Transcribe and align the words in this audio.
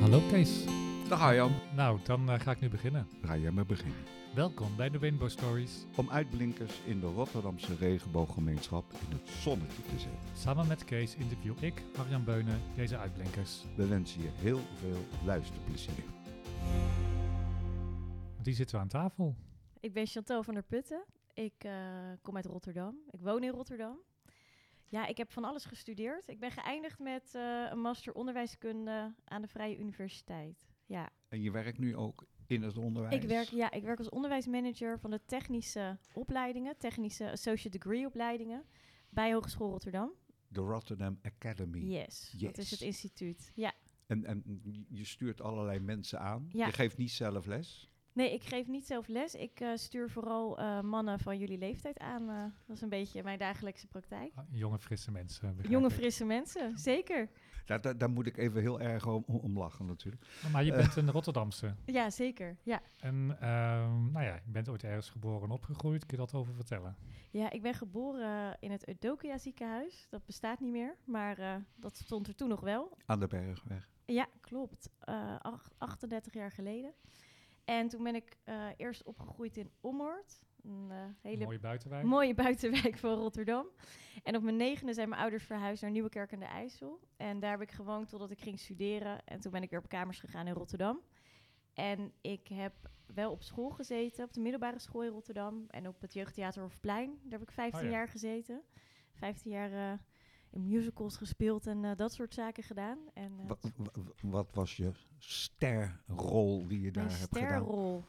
Hallo 0.00 0.20
Kees. 0.30 0.64
Dag 1.08 1.20
Arjan. 1.20 1.52
Nou, 1.76 1.98
dan 2.04 2.30
eh, 2.30 2.40
ga 2.40 2.50
ik 2.50 2.60
nu 2.60 2.68
beginnen. 2.68 3.06
Ga 3.22 3.36
jij 3.36 3.50
maar 3.50 3.66
beginnen. 3.66 3.98
Welkom 4.34 4.76
bij 4.76 4.90
de 4.90 4.98
Rainbow 4.98 5.28
Stories. 5.28 5.86
Om 5.96 6.10
uitblinkers 6.10 6.80
in 6.86 7.00
de 7.00 7.06
Rotterdamse 7.06 7.76
regenbooggemeenschap 7.76 8.92
in 8.92 9.16
het 9.16 9.28
zonnetje 9.28 9.82
te 9.82 9.98
zetten. 9.98 10.36
Samen 10.36 10.66
met 10.66 10.84
Kees 10.84 11.14
interview 11.14 11.54
ik, 11.64 11.82
Arjan 11.96 12.24
Beunen, 12.24 12.60
deze 12.76 12.98
uitblinkers. 12.98 13.64
We 13.76 13.86
wensen 13.86 14.22
je 14.22 14.28
heel 14.32 14.60
veel 14.74 15.04
luisterplezier. 15.24 16.04
Die 18.42 18.54
zitten 18.54 18.76
we 18.76 18.82
aan 18.82 18.88
tafel. 18.88 19.36
Ik 19.80 19.92
ben 19.92 20.06
Chantal 20.06 20.42
van 20.42 20.54
der 20.54 20.62
Putten. 20.62 21.04
Ik 21.34 21.54
eh, 21.58 21.72
kom 22.22 22.36
uit 22.36 22.46
Rotterdam. 22.46 22.96
Ik 23.10 23.20
woon 23.20 23.42
in 23.42 23.50
Rotterdam. 23.50 23.98
Ja, 24.90 25.06
ik 25.06 25.16
heb 25.16 25.30
van 25.32 25.44
alles 25.44 25.64
gestudeerd. 25.64 26.28
Ik 26.28 26.38
ben 26.40 26.50
geëindigd 26.50 26.98
met 26.98 27.34
eh, 27.34 27.66
een 27.70 27.80
master 27.80 28.14
onderwijskunde 28.14 29.14
aan 29.24 29.42
de 29.42 29.48
Vrije 29.48 29.78
Universiteit. 29.78 30.68
Ja, 30.86 31.10
En 31.28 31.42
je 31.42 31.50
werkt 31.50 31.78
nu 31.78 31.96
ook 31.96 32.26
in 32.46 32.62
het 32.62 32.76
onderwijs? 32.76 33.14
ik 33.22 33.28
werk, 33.28 33.48
ja, 33.48 33.70
ik 33.70 33.82
werk 33.82 33.98
als 33.98 34.08
onderwijsmanager 34.08 34.98
van 34.98 35.10
de 35.10 35.20
technische 35.26 35.98
opleidingen, 36.12 36.76
technische 36.78 37.30
associate 37.30 37.78
degree 37.78 38.06
opleidingen 38.06 38.64
bij 39.08 39.32
Hogeschool 39.32 39.70
Rotterdam. 39.70 40.12
De 40.48 40.60
Rotterdam 40.60 41.18
Academy. 41.22 41.78
Yes, 41.78 42.30
dat 42.38 42.58
is 42.58 42.70
Yes. 42.70 42.70
het 42.70 42.80
instituut. 42.80 43.52
Ja. 43.54 43.72
En, 44.06 44.24
en 44.24 44.42
je 44.88 45.04
stuurt 45.04 45.40
allerlei 45.40 45.78
mensen 45.80 46.20
aan. 46.20 46.48
Ja. 46.52 46.66
Je 46.66 46.72
geeft 46.72 46.96
niet 46.96 47.10
zelf 47.10 47.46
les. 47.46 47.89
Nee, 48.12 48.32
ik 48.34 48.44
geef 48.44 48.66
niet 48.66 48.86
zelf 48.86 49.08
les. 49.08 49.34
Ik 49.34 49.60
eh, 49.60 49.70
stuur 49.74 50.10
vooral 50.10 50.58
eh, 50.58 50.80
mannen 50.80 51.18
van 51.18 51.38
jullie 51.38 51.58
leeftijd 51.58 51.98
aan. 51.98 52.28
eh. 52.30 52.42
dat 52.66 52.76
is 52.76 52.82
een 52.82 52.88
beetje 52.88 53.22
mijn 53.22 53.38
dagelijkse 53.38 53.86
praktijk. 53.86 54.32
Ah, 54.34 54.44
Jonge, 54.50 54.78
frisse 54.78 55.10
mensen. 55.10 55.56
Jonge, 55.68 55.86
ik. 55.88 55.92
frisse 55.92 56.24
mensen, 56.24 56.78
zeker. 56.78 57.28
Daar, 57.66 57.80
daar, 57.80 57.98
daar 57.98 58.10
moet 58.10 58.26
ik 58.26 58.36
even 58.36 58.60
heel 58.60 58.80
erg 58.80 59.06
om, 59.06 59.24
om 59.26 59.58
lachen 59.58 59.86
natuurlijk. 59.86 60.24
Maar 60.52 60.64
je 60.64 60.72
bent 60.72 60.96
een 60.96 61.10
Rotterdamse. 61.10 61.74
Ja, 61.84 62.10
zeker. 62.10 62.56
Ja. 62.62 62.82
En 63.00 63.36
ehm, 63.40 64.10
nou 64.12 64.24
ja, 64.24 64.34
je 64.34 64.50
bent 64.50 64.68
ooit 64.68 64.84
ergens 64.84 65.10
geboren 65.10 65.42
en 65.42 65.50
opgegroeid. 65.50 66.06
Kun 66.06 66.16
je 66.18 66.24
dat 66.24 66.34
over 66.34 66.54
vertellen? 66.54 66.96
ja, 67.30 67.50
ik 67.50 67.62
ben 67.62 67.74
geboren 67.74 68.56
in 68.60 68.70
het 68.70 68.88
Eudokia 68.88 69.38
ziekenhuis. 69.38 70.06
Dat 70.10 70.24
bestaat 70.26 70.60
niet 70.60 70.70
meer, 70.72 70.96
maar 71.04 71.38
eh, 71.38 71.54
dat 71.76 71.96
stond 71.96 72.26
er 72.28 72.34
toen 72.34 72.48
nog 72.48 72.60
wel. 72.60 72.96
Aan 73.06 73.20
de 73.20 73.26
Bergweg. 73.26 73.88
Ja, 74.06 74.26
klopt. 74.40 74.90
Eh, 74.98 75.36
ach- 75.38 75.70
38 75.78 76.32
jaar 76.32 76.50
geleden. 76.52 76.92
En 77.64 77.88
toen 77.88 78.02
ben 78.02 78.14
ik 78.14 78.36
eh, 78.44 78.66
eerst 78.76 79.02
opgegroeid 79.02 79.56
in 79.56 79.70
Ommoord. 79.80 80.40
Een 80.62 80.86
eh, 80.90 80.96
hele 81.22 81.44
Mooie 81.44 81.58
buitenwijk. 81.58 82.04
mooie 82.04 82.34
buitenwijk 82.34 82.98
van 82.98 83.14
Rotterdam. 83.18 83.66
En 84.22 84.36
op 84.36 84.42
mijn 84.42 84.56
negende 84.56 84.92
zijn 84.94 85.08
mijn 85.08 85.20
ouders 85.20 85.44
verhuisd 85.44 85.82
naar 85.82 85.90
Nieuwekerk 85.90 86.32
aan 86.32 86.38
de 86.38 86.44
IJssel. 86.44 87.00
En 87.16 87.40
daar 87.40 87.50
heb 87.50 87.60
ik 87.60 87.70
gewoond 87.70 88.08
totdat 88.08 88.30
ik 88.30 88.40
ging 88.40 88.58
studeren. 88.58 89.24
En 89.24 89.40
toen 89.40 89.52
ben 89.52 89.62
ik 89.62 89.70
weer 89.70 89.78
op 89.78 89.88
kamers 89.88 90.20
gegaan 90.20 90.46
in 90.46 90.52
Rotterdam. 90.54 91.00
En 91.74 92.12
ik 92.20 92.48
heb 92.48 92.74
wel 93.06 93.30
op 93.30 93.42
school 93.42 93.70
gezeten, 93.70 94.24
op 94.24 94.32
de 94.32 94.40
middelbare 94.40 94.78
school 94.78 95.02
in 95.02 95.10
Rotterdam. 95.10 95.64
En 95.68 95.88
op 95.88 96.00
het 96.00 96.12
jeugdtheater 96.12 96.62
Hofplein. 96.62 97.18
Daar 97.22 97.38
heb 97.38 97.48
ik 97.48 97.54
15 97.54 97.80
Oh 97.80 97.86
ja. 97.86 97.92
jaar 97.92 98.08
gezeten. 98.08 98.62
15 99.12 99.50
jaar 99.50 99.72
eh, 99.92 99.98
in 100.50 100.66
musicals 100.68 101.16
gespeeld 101.16 101.66
en 101.66 101.84
eh, 101.84 101.96
dat 101.96 102.12
soort 102.12 102.34
zaken 102.34 102.62
gedaan. 102.62 102.98
En, 103.14 103.32
eh, 103.40 103.46
Wa- 103.48 103.56
wa- 103.76 103.90
wa- 104.02 104.12
wat 104.30 104.54
was 104.54 104.76
je 104.76 104.90
sterrol 105.18 106.66
die 106.66 106.80
je 106.80 106.90
daar 106.90 107.04
mijn 107.04 107.18
hebt 107.18 107.36
gedaan? 107.38 107.48
sterrol. 107.62 108.04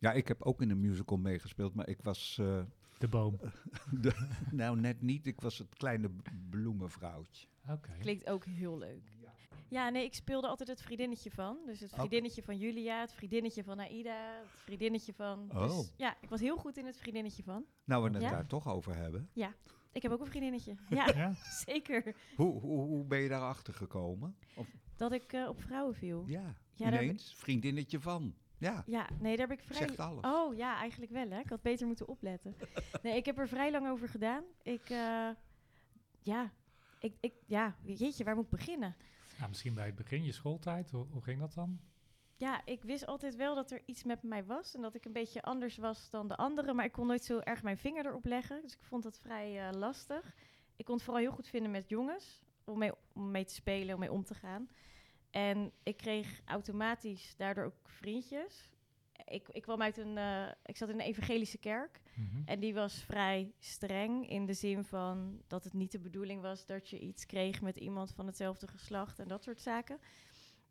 Ja, 0.00 0.12
ik 0.12 0.28
heb 0.28 0.42
ook 0.42 0.62
in 0.62 0.70
een 0.70 0.80
musical 0.80 1.18
meegespeeld, 1.18 1.74
maar 1.74 1.88
ik 1.88 2.02
was... 2.02 2.36
eh, 2.40 2.62
De 2.98 3.08
boom. 3.08 3.38
de- 4.00 4.28
nou, 4.50 4.80
net 4.80 5.02
niet. 5.02 5.26
Ik 5.26 5.40
was 5.40 5.58
het 5.58 5.74
kleine 5.74 6.10
bloemenvrouwtje. 6.50 7.46
Oké. 7.68 7.90
Klinkt 7.98 8.28
ook 8.28 8.44
heel 8.44 8.78
leuk. 8.78 9.14
Ja, 9.68 9.88
nee, 9.88 10.04
ik 10.04 10.14
speelde 10.14 10.46
altijd 10.48 10.68
het 10.68 10.82
vriendinnetje 10.82 11.30
van. 11.30 11.58
Dus 11.66 11.80
het 11.80 11.92
vriendinnetje 11.94 12.42
van 12.42 12.56
Julia, 12.58 13.00
het 13.00 13.12
vriendinnetje 13.12 13.64
van 13.64 13.78
Aida, 13.78 14.38
het 14.40 14.50
vriendinnetje 14.50 15.12
van... 15.14 15.50
Oh. 15.54 15.62
Dus, 15.62 15.92
ja, 15.96 16.16
ik 16.20 16.28
was 16.28 16.40
heel 16.40 16.56
goed 16.56 16.76
in 16.76 16.86
het 16.86 16.96
vriendinnetje 16.96 17.42
van. 17.42 17.64
Nou, 17.84 18.04
we 18.04 18.10
het 18.10 18.22
Ja? 18.22 18.30
daar 18.30 18.46
toch 18.46 18.68
over 18.68 18.96
hebben. 18.96 19.28
Ik 19.96 20.02
heb 20.02 20.12
ook 20.12 20.20
een 20.20 20.26
vriendinnetje. 20.26 20.74
Ja, 20.88 21.06
Ja? 21.14 21.34
zeker. 21.66 22.14
Hoe, 22.36 22.60
hoe, 22.60 22.86
hoe 22.86 23.04
ben 23.04 23.18
je 23.18 23.28
daarachter 23.28 23.74
gekomen? 23.74 24.36
Of, 24.54 24.68
Dat 24.96 25.12
ik 25.12 25.32
eh, 25.32 25.48
op 25.48 25.62
vrouwen 25.62 25.94
viel. 25.94 26.24
ja, 26.26 26.54
ineens. 26.76 27.34
Vriendinnetje 27.36 28.00
van. 28.00 28.34
Ja, 28.58 28.82
Ja, 28.86 29.08
nee, 29.20 29.36
daar 29.36 29.48
heb 29.48 29.58
ik 29.58 29.64
vrij... 29.64 29.78
zegt 29.78 29.98
alles. 29.98 30.24
Oh, 30.24 30.56
ja, 30.56 30.78
eigenlijk 30.78 31.12
wel, 31.12 31.30
hè. 31.30 31.38
Ik 31.38 31.48
had 31.48 31.62
beter 31.62 31.86
moeten 31.86 32.08
opletten. 32.08 32.54
Nee, 33.02 33.16
ik 33.16 33.26
heb 33.26 33.38
er 33.38 33.48
vrij 33.48 33.70
lang 33.70 33.88
over 33.88 34.08
gedaan. 34.08 34.44
Ik, 34.62 34.90
eh, 34.90 35.28
ja, 36.20 36.52
ik, 37.00 37.14
ik, 37.20 37.34
ja, 37.46 37.76
jeetje, 37.82 38.24
waar 38.24 38.34
moet 38.34 38.44
ik 38.44 38.50
beginnen? 38.50 38.96
Nou, 39.36 39.48
misschien 39.48 39.74
bij 39.74 39.86
het 39.86 39.94
begin, 39.94 40.24
je 40.24 40.32
schooltijd. 40.32 40.90
Hoe, 40.90 41.06
hoe 41.10 41.22
ging 41.22 41.40
dat 41.40 41.54
dan? 41.54 41.80
Ja, 42.38 42.60
ik 42.64 42.82
wist 42.82 43.06
altijd 43.06 43.36
wel 43.36 43.54
dat 43.54 43.70
er 43.70 43.82
iets 43.86 44.04
met 44.04 44.22
mij 44.22 44.44
was 44.44 44.74
en 44.74 44.82
dat 44.82 44.94
ik 44.94 45.04
een 45.04 45.12
beetje 45.12 45.42
anders 45.42 45.76
was 45.76 46.10
dan 46.10 46.28
de 46.28 46.36
anderen, 46.36 46.76
maar 46.76 46.84
ik 46.84 46.92
kon 46.92 47.06
nooit 47.06 47.24
zo 47.24 47.38
erg 47.38 47.62
mijn 47.62 47.78
vinger 47.78 48.06
erop 48.06 48.24
leggen. 48.24 48.62
Dus 48.62 48.72
ik 48.72 48.82
vond 48.82 49.02
dat 49.02 49.18
vrij 49.18 49.68
eh, 49.68 49.78
lastig. 49.78 50.34
Ik 50.76 50.84
kon 50.84 50.94
het 50.94 51.04
vooral 51.04 51.22
heel 51.22 51.32
goed 51.32 51.48
vinden 51.48 51.70
met 51.70 51.88
jongens, 51.88 52.42
om 52.64 52.78
mee, 52.78 52.92
om 53.12 53.30
mee 53.30 53.44
te 53.44 53.54
spelen, 53.54 53.94
om 53.94 54.00
mee 54.00 54.12
om 54.12 54.24
te 54.24 54.34
gaan. 54.34 54.68
En 55.30 55.72
ik 55.82 55.96
kreeg 55.96 56.40
automatisch 56.44 57.34
daardoor 57.36 57.64
ook 57.64 57.88
vriendjes. 57.88 58.70
Ik, 59.24 59.48
ik 59.48 59.62
kwam 59.62 59.82
uit 59.82 59.96
een, 59.96 60.18
eh, 60.18 60.46
ik 60.64 60.76
zat 60.76 60.88
in 60.88 60.94
een 60.94 61.06
evangelische 61.06 61.58
kerk 61.58 62.00
Mhm. 62.14 62.42
en 62.44 62.60
die 62.60 62.74
was 62.74 62.94
vrij 63.02 63.52
streng 63.58 64.28
in 64.28 64.46
de 64.46 64.52
zin 64.54 64.84
van 64.84 65.42
dat 65.46 65.64
het 65.64 65.72
niet 65.72 65.92
de 65.92 65.98
bedoeling 65.98 66.40
was 66.42 66.66
dat 66.66 66.88
je 66.88 66.98
iets 66.98 67.26
kreeg 67.26 67.60
met 67.60 67.76
iemand 67.76 68.12
van 68.12 68.26
hetzelfde 68.26 68.66
geslacht 68.66 69.18
en 69.18 69.28
dat 69.28 69.42
soort 69.42 69.60
zaken. 69.60 69.98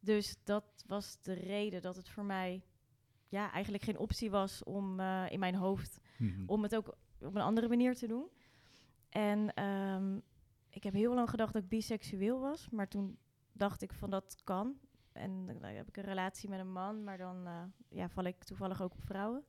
Dus 0.06 0.36
dat 0.44 0.84
was 0.88 1.22
de 1.22 1.34
reden 1.34 1.82
dat 1.82 1.96
het 1.96 2.10
voor 2.10 2.24
mij 2.26 2.64
ja, 3.28 3.52
eigenlijk 3.52 3.84
geen 3.84 3.98
optie 3.98 4.30
was 4.32 4.64
om 4.64 5.00
eh, 5.00 5.26
in 5.30 5.40
mijn 5.40 5.56
hoofd 5.56 6.00
Mhm. 6.18 6.44
om 6.46 6.64
het 6.64 6.76
ook 6.76 6.88
op 7.20 7.36
een 7.36 7.42
andere 7.42 7.68
manier 7.68 7.96
te 7.96 8.08
doen. 8.08 8.30
En 9.10 9.54
ehm, 9.54 10.20
ik 10.70 10.84
heb 10.84 10.94
heel 10.94 11.14
lang 11.14 11.30
gedacht 11.30 11.54
dat 11.54 11.64
ik 11.64 11.70
biseksueel 11.70 12.40
was, 12.40 12.70
maar 12.70 12.88
toen 12.88 13.18
dacht 13.52 13.82
ik 13.82 13.94
van 13.94 14.10
dat 14.10 14.42
kan. 14.44 14.80
En 15.12 15.46
dan 15.46 15.64
heb 15.64 15.88
ik 15.88 15.98
een 15.98 16.04
relatie 16.04 16.50
met 16.50 16.60
een 16.60 16.72
man, 16.72 17.04
maar 17.04 17.18
dan 17.18 17.48
eh, 17.48 17.64
ja, 17.90 18.10
val 18.10 18.24
ik 18.24 18.44
toevallig 18.44 18.82
ook 18.82 18.94
op 18.94 19.04
vrouwen. 19.04 19.46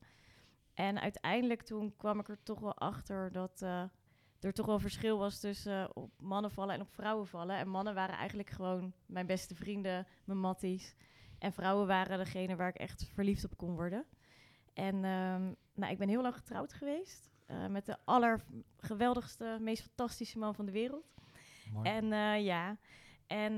En 0.74 1.00
uiteindelijk 1.00 1.62
toen 1.62 1.96
kwam 1.96 2.18
ik 2.20 2.28
er 2.28 2.42
toch 2.42 2.60
wel 2.60 2.74
achter 2.74 3.32
dat 3.32 3.62
eh, 3.62 3.84
er 4.40 4.52
toch 4.52 4.66
wel 4.66 4.78
verschil 4.78 5.18
was 5.18 5.40
tussen 5.40 5.82
eh, 5.82 5.90
op 5.94 6.10
mannen 6.18 6.50
vallen 6.50 6.74
en 6.74 6.80
op 6.80 6.90
vrouwen 6.90 7.26
vallen. 7.26 7.56
En 7.56 7.68
mannen 7.68 7.94
waren 7.94 8.16
eigenlijk 8.16 8.50
gewoon 8.50 8.92
mijn 9.06 9.26
beste 9.26 9.54
vrienden, 9.54 10.06
mijn 10.24 10.38
matties. 10.38 10.94
En 11.38 11.52
vrouwen 11.52 11.86
waren 11.86 12.18
degene 12.18 12.56
waar 12.56 12.68
ik 12.68 12.76
echt 12.76 13.06
verliefd 13.12 13.44
op 13.44 13.56
kon 13.56 13.74
worden. 13.74 14.04
En 14.74 14.94
ehm, 14.94 15.52
nou, 15.74 15.92
ik 15.92 15.98
ben 15.98 16.08
heel 16.08 16.22
lang 16.22 16.34
getrouwd 16.34 16.72
geweest 16.72 17.30
eh, 17.46 17.66
met 17.66 17.86
de 17.86 17.96
allergeweldigste, 18.04 19.58
meest 19.60 19.82
fantastische 19.82 20.38
man 20.38 20.54
van 20.54 20.66
de 20.66 20.72
wereld. 20.72 21.14
Mooi. 21.72 21.88
En 21.88 22.12
eh, 22.12 22.44
ja, 22.44 22.76
en 23.26 23.56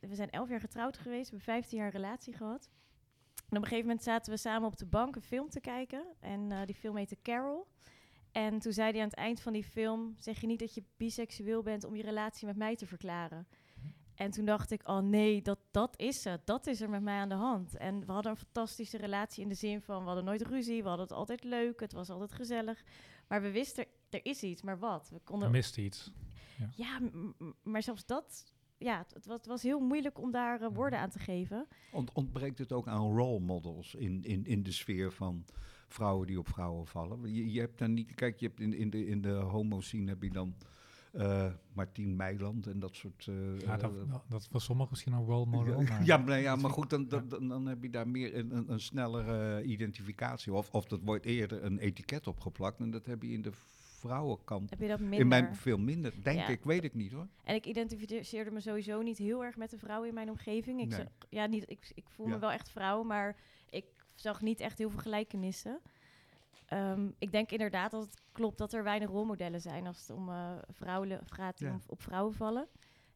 we 0.00 0.14
zijn 0.14 0.30
elf 0.30 0.48
jaar 0.48 0.60
getrouwd 0.60 0.98
geweest, 0.98 1.30
we 1.30 1.36
hebben 1.36 1.54
15 1.54 1.78
jaar 1.78 1.90
relatie 1.90 2.32
gehad. 2.32 2.70
En 3.34 3.56
op 3.56 3.62
een 3.62 3.68
gegeven 3.68 3.86
moment 3.86 4.02
zaten 4.02 4.32
we 4.32 4.38
samen 4.38 4.68
op 4.68 4.76
de 4.76 4.86
bank 4.86 5.16
een 5.16 5.22
film 5.22 5.48
te 5.48 5.60
kijken. 5.60 6.04
En 6.20 6.66
die 6.66 6.74
film 6.74 6.96
heette 6.96 7.16
Carol. 7.22 7.66
En 8.34 8.58
toen 8.58 8.72
zei 8.72 8.90
hij 8.92 9.00
aan 9.00 9.06
het 9.08 9.16
eind 9.16 9.40
van 9.40 9.52
die 9.52 9.64
film: 9.64 10.14
Zeg 10.18 10.40
je 10.40 10.46
niet 10.46 10.58
dat 10.58 10.74
je 10.74 10.82
biseksueel 10.96 11.62
bent 11.62 11.84
om 11.84 11.96
je 11.96 12.02
relatie 12.02 12.46
met 12.46 12.56
mij 12.56 12.76
te 12.76 12.86
verklaren? 12.86 13.46
En 14.14 14.30
toen 14.30 14.44
dacht 14.44 14.70
ik: 14.70 14.88
Oh 14.88 14.98
nee, 14.98 15.42
dat, 15.42 15.58
dat 15.70 15.94
is 16.00 16.24
het. 16.24 16.46
Dat 16.46 16.66
is 16.66 16.80
er 16.80 16.90
met 16.90 17.02
mij 17.02 17.18
aan 17.18 17.28
de 17.28 17.34
hand. 17.34 17.76
En 17.76 18.06
we 18.06 18.12
hadden 18.12 18.32
een 18.32 18.38
fantastische 18.38 18.96
relatie 18.96 19.42
in 19.42 19.48
de 19.48 19.54
zin 19.54 19.80
van: 19.80 19.98
we 20.00 20.06
hadden 20.06 20.24
nooit 20.24 20.42
ruzie, 20.42 20.82
we 20.82 20.88
hadden 20.88 21.06
het 21.06 21.16
altijd 21.16 21.44
leuk, 21.44 21.80
het 21.80 21.92
was 21.92 22.10
altijd 22.10 22.32
gezellig. 22.32 22.84
Maar 23.28 23.42
we 23.42 23.50
wisten: 23.50 23.86
er 24.10 24.20
is 24.24 24.42
iets, 24.42 24.62
maar 24.62 24.78
wat? 24.78 25.08
We 25.08 25.14
Er 25.14 25.20
konden 25.24 25.50
mist 25.50 25.78
iets. 25.78 26.10
ja, 26.76 26.98
m- 27.00 27.52
maar 27.62 27.82
zelfs 27.82 28.06
dat, 28.06 28.52
ja, 28.78 28.98
het, 29.12 29.26
was, 29.26 29.36
het 29.36 29.46
was 29.46 29.62
heel 29.62 29.80
moeilijk 29.80 30.18
om 30.20 30.30
daar 30.30 30.60
eh, 30.62 30.68
woorden 30.72 30.98
aan 30.98 31.10
te 31.10 31.18
geven. 31.18 31.66
Ont- 31.92 32.12
ontbreekt 32.12 32.58
het 32.58 32.72
ook 32.72 32.86
aan 32.88 33.16
role 33.16 33.40
models 33.40 33.94
in, 33.94 34.22
in, 34.22 34.44
in 34.46 34.62
de 34.62 34.72
sfeer 34.72 35.12
van 35.12 35.44
vrouwen 35.94 36.26
die 36.26 36.38
op 36.38 36.48
vrouwen 36.48 36.86
vallen? 36.86 37.34
Je, 37.34 37.52
je 37.52 37.60
hebt 37.60 37.78
dan 37.78 37.94
niet, 37.94 38.14
kijk, 38.14 38.40
je 38.40 38.46
hebt 38.46 38.60
in, 38.60 38.74
in 38.74 38.90
de, 38.90 39.06
in 39.06 39.22
de 39.22 39.32
homo-scene 39.32 40.08
heb 40.08 40.22
je 40.22 40.30
dan 40.30 40.54
eh 41.12 41.52
Martien 41.72 42.16
Meiland 42.16 42.66
en 42.66 42.78
dat 42.78 42.94
soort... 42.96 43.26
eh, 43.28 43.60
Ja, 43.60 43.76
dat, 43.76 43.92
eh, 43.92 44.14
dat 44.28 44.48
was 44.50 44.64
sommigen 44.64 44.90
misschien 44.90 45.12
een 45.12 45.24
role 45.24 45.46
model. 45.56 45.80
ja, 45.80 45.86
maar 45.88 46.04
ja, 46.04 46.16
maar, 46.16 46.40
ja, 46.40 46.56
maar 46.56 46.70
goed, 46.70 46.90
dan, 46.90 47.08
dan, 47.08 47.28
dan, 47.28 47.48
dan 47.48 47.66
heb 47.66 47.82
je 47.82 47.90
daar 47.90 48.08
meer 48.08 48.36
een, 48.36 48.56
een, 48.56 48.72
een 48.72 48.80
snellere 48.80 49.62
identificatie. 49.62 50.52
Of, 50.52 50.70
of 50.70 50.84
dat 50.84 51.00
wordt 51.04 51.24
eerder 51.24 51.64
een 51.64 51.78
etiket 51.78 52.26
opgeplakt. 52.26 52.80
En 52.80 52.90
dat 52.90 53.06
heb 53.06 53.22
je 53.22 53.30
in 53.32 53.42
de 53.42 53.50
vrouwenkant 53.98 54.70
Heb 54.70 54.80
je 54.80 54.88
dat 54.88 55.00
minder? 55.00 55.18
in 55.20 55.28
mijn 55.28 55.54
veel 55.56 55.78
minder. 55.78 56.12
Denk 56.22 56.38
Ja. 56.38 56.48
ik, 56.48 56.64
weet 56.64 56.84
ik 56.84 56.94
niet 56.94 57.12
hoor. 57.12 57.26
En 57.44 57.54
ik 57.54 57.66
identificeerde 57.66 58.50
me 58.50 58.60
sowieso 58.60 59.02
niet 59.02 59.18
heel 59.18 59.44
erg 59.44 59.56
met 59.56 59.70
de 59.70 59.78
vrouwen 59.78 60.08
in 60.08 60.14
mijn 60.14 60.30
omgeving. 60.30 60.80
Ik, 60.80 60.88
Nee. 60.88 60.98
zag- 60.98 61.28
ja, 61.28 61.46
niet, 61.46 61.70
ik, 61.70 61.92
ik 61.94 62.04
voel 62.08 62.26
Ja. 62.26 62.32
me 62.34 62.38
wel 62.38 62.52
echt 62.52 62.68
vrouw, 62.70 63.02
maar 63.02 63.36
ik 63.70 63.84
zag 64.14 64.40
niet 64.42 64.60
echt 64.60 64.78
heel 64.78 64.90
veel 64.90 65.00
gelijkenissen. 65.00 65.80
Ehm, 66.66 67.08
ik 67.18 67.32
denk 67.32 67.50
inderdaad 67.50 67.90
dat 67.90 68.02
het 68.02 68.20
klopt 68.32 68.58
dat 68.58 68.72
er 68.72 68.82
weinig 68.82 69.08
rolmodellen 69.08 69.60
zijn 69.60 69.86
als 69.86 70.00
het 70.00 70.16
om 70.16 70.28
eh, 70.28 70.50
vrouwen 70.70 71.20
gaat 71.26 71.58
die 71.58 71.66
Ja. 71.66 71.72
om- 71.72 71.80
op 71.86 72.02
vrouwen 72.02 72.34
vallen. 72.34 72.66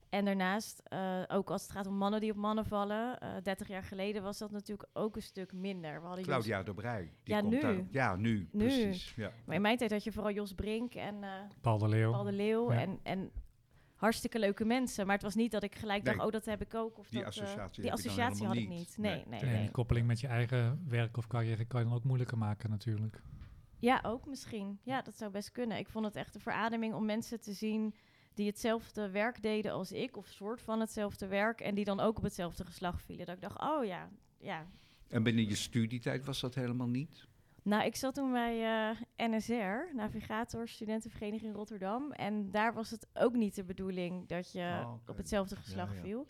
En 0.08 0.24
daarnaast, 0.24 0.80
eh, 0.84 1.22
ook 1.28 1.50
als 1.50 1.62
het 1.62 1.70
gaat 1.70 1.86
om 1.86 1.94
mannen 1.94 2.20
die 2.20 2.30
op 2.30 2.36
mannen 2.36 2.64
vallen, 2.66 3.18
eh 3.20 3.28
30 3.42 3.68
jaar 3.68 3.82
geleden 3.82 4.22
was 4.22 4.38
dat 4.38 4.50
natuurlijk 4.50 4.88
ook 4.92 5.16
een 5.16 5.22
stuk 5.22 5.52
minder. 5.52 6.00
We 6.00 6.06
hadden 6.06 6.24
Jos- 6.24 6.26
Claudia 6.34 6.62
de 6.62 6.74
Brij. 6.74 7.12
die 7.22 7.34
Ja, 7.34 7.40
komt 7.40 7.52
nu. 7.52 7.60
daar- 7.60 7.84
ja, 7.90 8.16
nu, 8.16 8.48
Nu. 8.52 8.64
precies. 8.64 9.14
Ja. 9.16 9.32
Maar 9.44 9.54
in 9.56 9.62
mijn 9.62 9.76
tijd 9.76 9.90
had 9.90 10.04
je 10.04 10.12
vooral 10.12 10.32
Jos 10.32 10.52
Brink 10.54 10.94
en 10.94 11.22
eh 11.24 11.30
Paul 11.60 11.78
de 11.78 11.88
Leeuw. 11.88 12.10
Paul 12.10 12.24
de 12.24 12.32
Leeuw 12.32 12.72
Ja. 12.72 12.80
en, 12.80 13.00
en 13.02 13.30
hartstikke 13.98 14.38
leuke 14.38 14.64
mensen. 14.64 15.06
Maar 15.06 15.14
het 15.14 15.24
was 15.24 15.34
niet 15.34 15.50
dat 15.50 15.62
ik 15.62 15.74
gelijk 15.74 16.04
dacht, 16.04 16.18
oh, 16.20 16.30
dat 16.30 16.44
heb 16.44 16.60
ik 16.60 16.74
ook. 16.74 16.98
Of 16.98 17.08
Die 17.08 17.24
dat, 17.24 17.36
eh, 17.36 17.42
associatie 17.42 17.82
die 17.82 17.92
associatie 17.92 18.46
had 18.46 18.56
ik 18.56 18.68
niet. 18.68 18.94
Nee, 18.98 19.14
Nee. 19.14 19.24
nee, 19.26 19.40
en 19.40 19.46
nee. 19.48 19.60
die 19.60 19.70
koppeling 19.70 20.06
met 20.06 20.20
je 20.20 20.26
eigen 20.26 20.84
werk 20.88 21.16
of 21.16 21.26
carrière 21.26 21.64
kan 21.64 21.80
je 21.80 21.86
dan 21.86 21.96
ook 21.96 22.04
moeilijker 22.04 22.38
maken 22.38 22.70
natuurlijk. 22.70 23.22
Ja, 23.78 24.00
ook 24.02 24.26
misschien. 24.26 24.78
Ja, 24.82 25.02
dat 25.02 25.16
zou 25.16 25.30
best 25.30 25.52
kunnen. 25.52 25.78
Ik 25.78 25.88
vond 25.88 26.04
het 26.04 26.16
echt 26.16 26.34
een 26.34 26.40
verademing 26.40 26.94
om 26.94 27.04
mensen 27.04 27.40
te 27.40 27.52
zien 27.52 27.94
die 28.34 28.46
hetzelfde 28.46 29.10
werk 29.10 29.42
deden 29.42 29.72
als 29.72 29.92
ik, 29.92 30.16
of 30.16 30.26
soort 30.26 30.62
van 30.62 30.80
hetzelfde 30.80 31.26
werk, 31.26 31.60
en 31.60 31.74
die 31.74 31.84
dan 31.84 32.00
ook 32.00 32.16
op 32.16 32.22
hetzelfde 32.22 32.64
geslacht 32.64 33.02
vielen. 33.04 33.26
Dat 33.26 33.34
ik 33.34 33.42
dacht, 33.42 33.60
oh 33.60 33.84
ja, 33.84 34.08
ja. 34.40 34.66
En 35.08 35.22
binnen 35.22 35.48
je 35.48 35.54
studietijd 35.54 36.24
was 36.24 36.40
dat 36.40 36.54
helemaal 36.54 36.88
niet? 36.88 37.26
Nou, 37.68 37.84
ik 37.84 37.96
zat 37.96 38.14
toen 38.14 38.32
bij 38.32 38.64
eh, 39.16 39.28
NSR, 39.30 39.94
Navigator, 39.94 40.68
Studentenvereniging 40.68 41.54
Rotterdam. 41.54 42.12
En 42.12 42.50
daar 42.50 42.74
was 42.74 42.90
het 42.90 43.06
ook 43.14 43.32
niet 43.34 43.54
de 43.54 43.64
bedoeling 43.64 44.28
dat 44.28 44.52
je 44.52 44.80
Oh, 44.84 44.92
op 45.06 45.16
hetzelfde 45.16 45.56
geslacht 45.56 45.94
ja. 45.96 46.00
viel. 46.02 46.26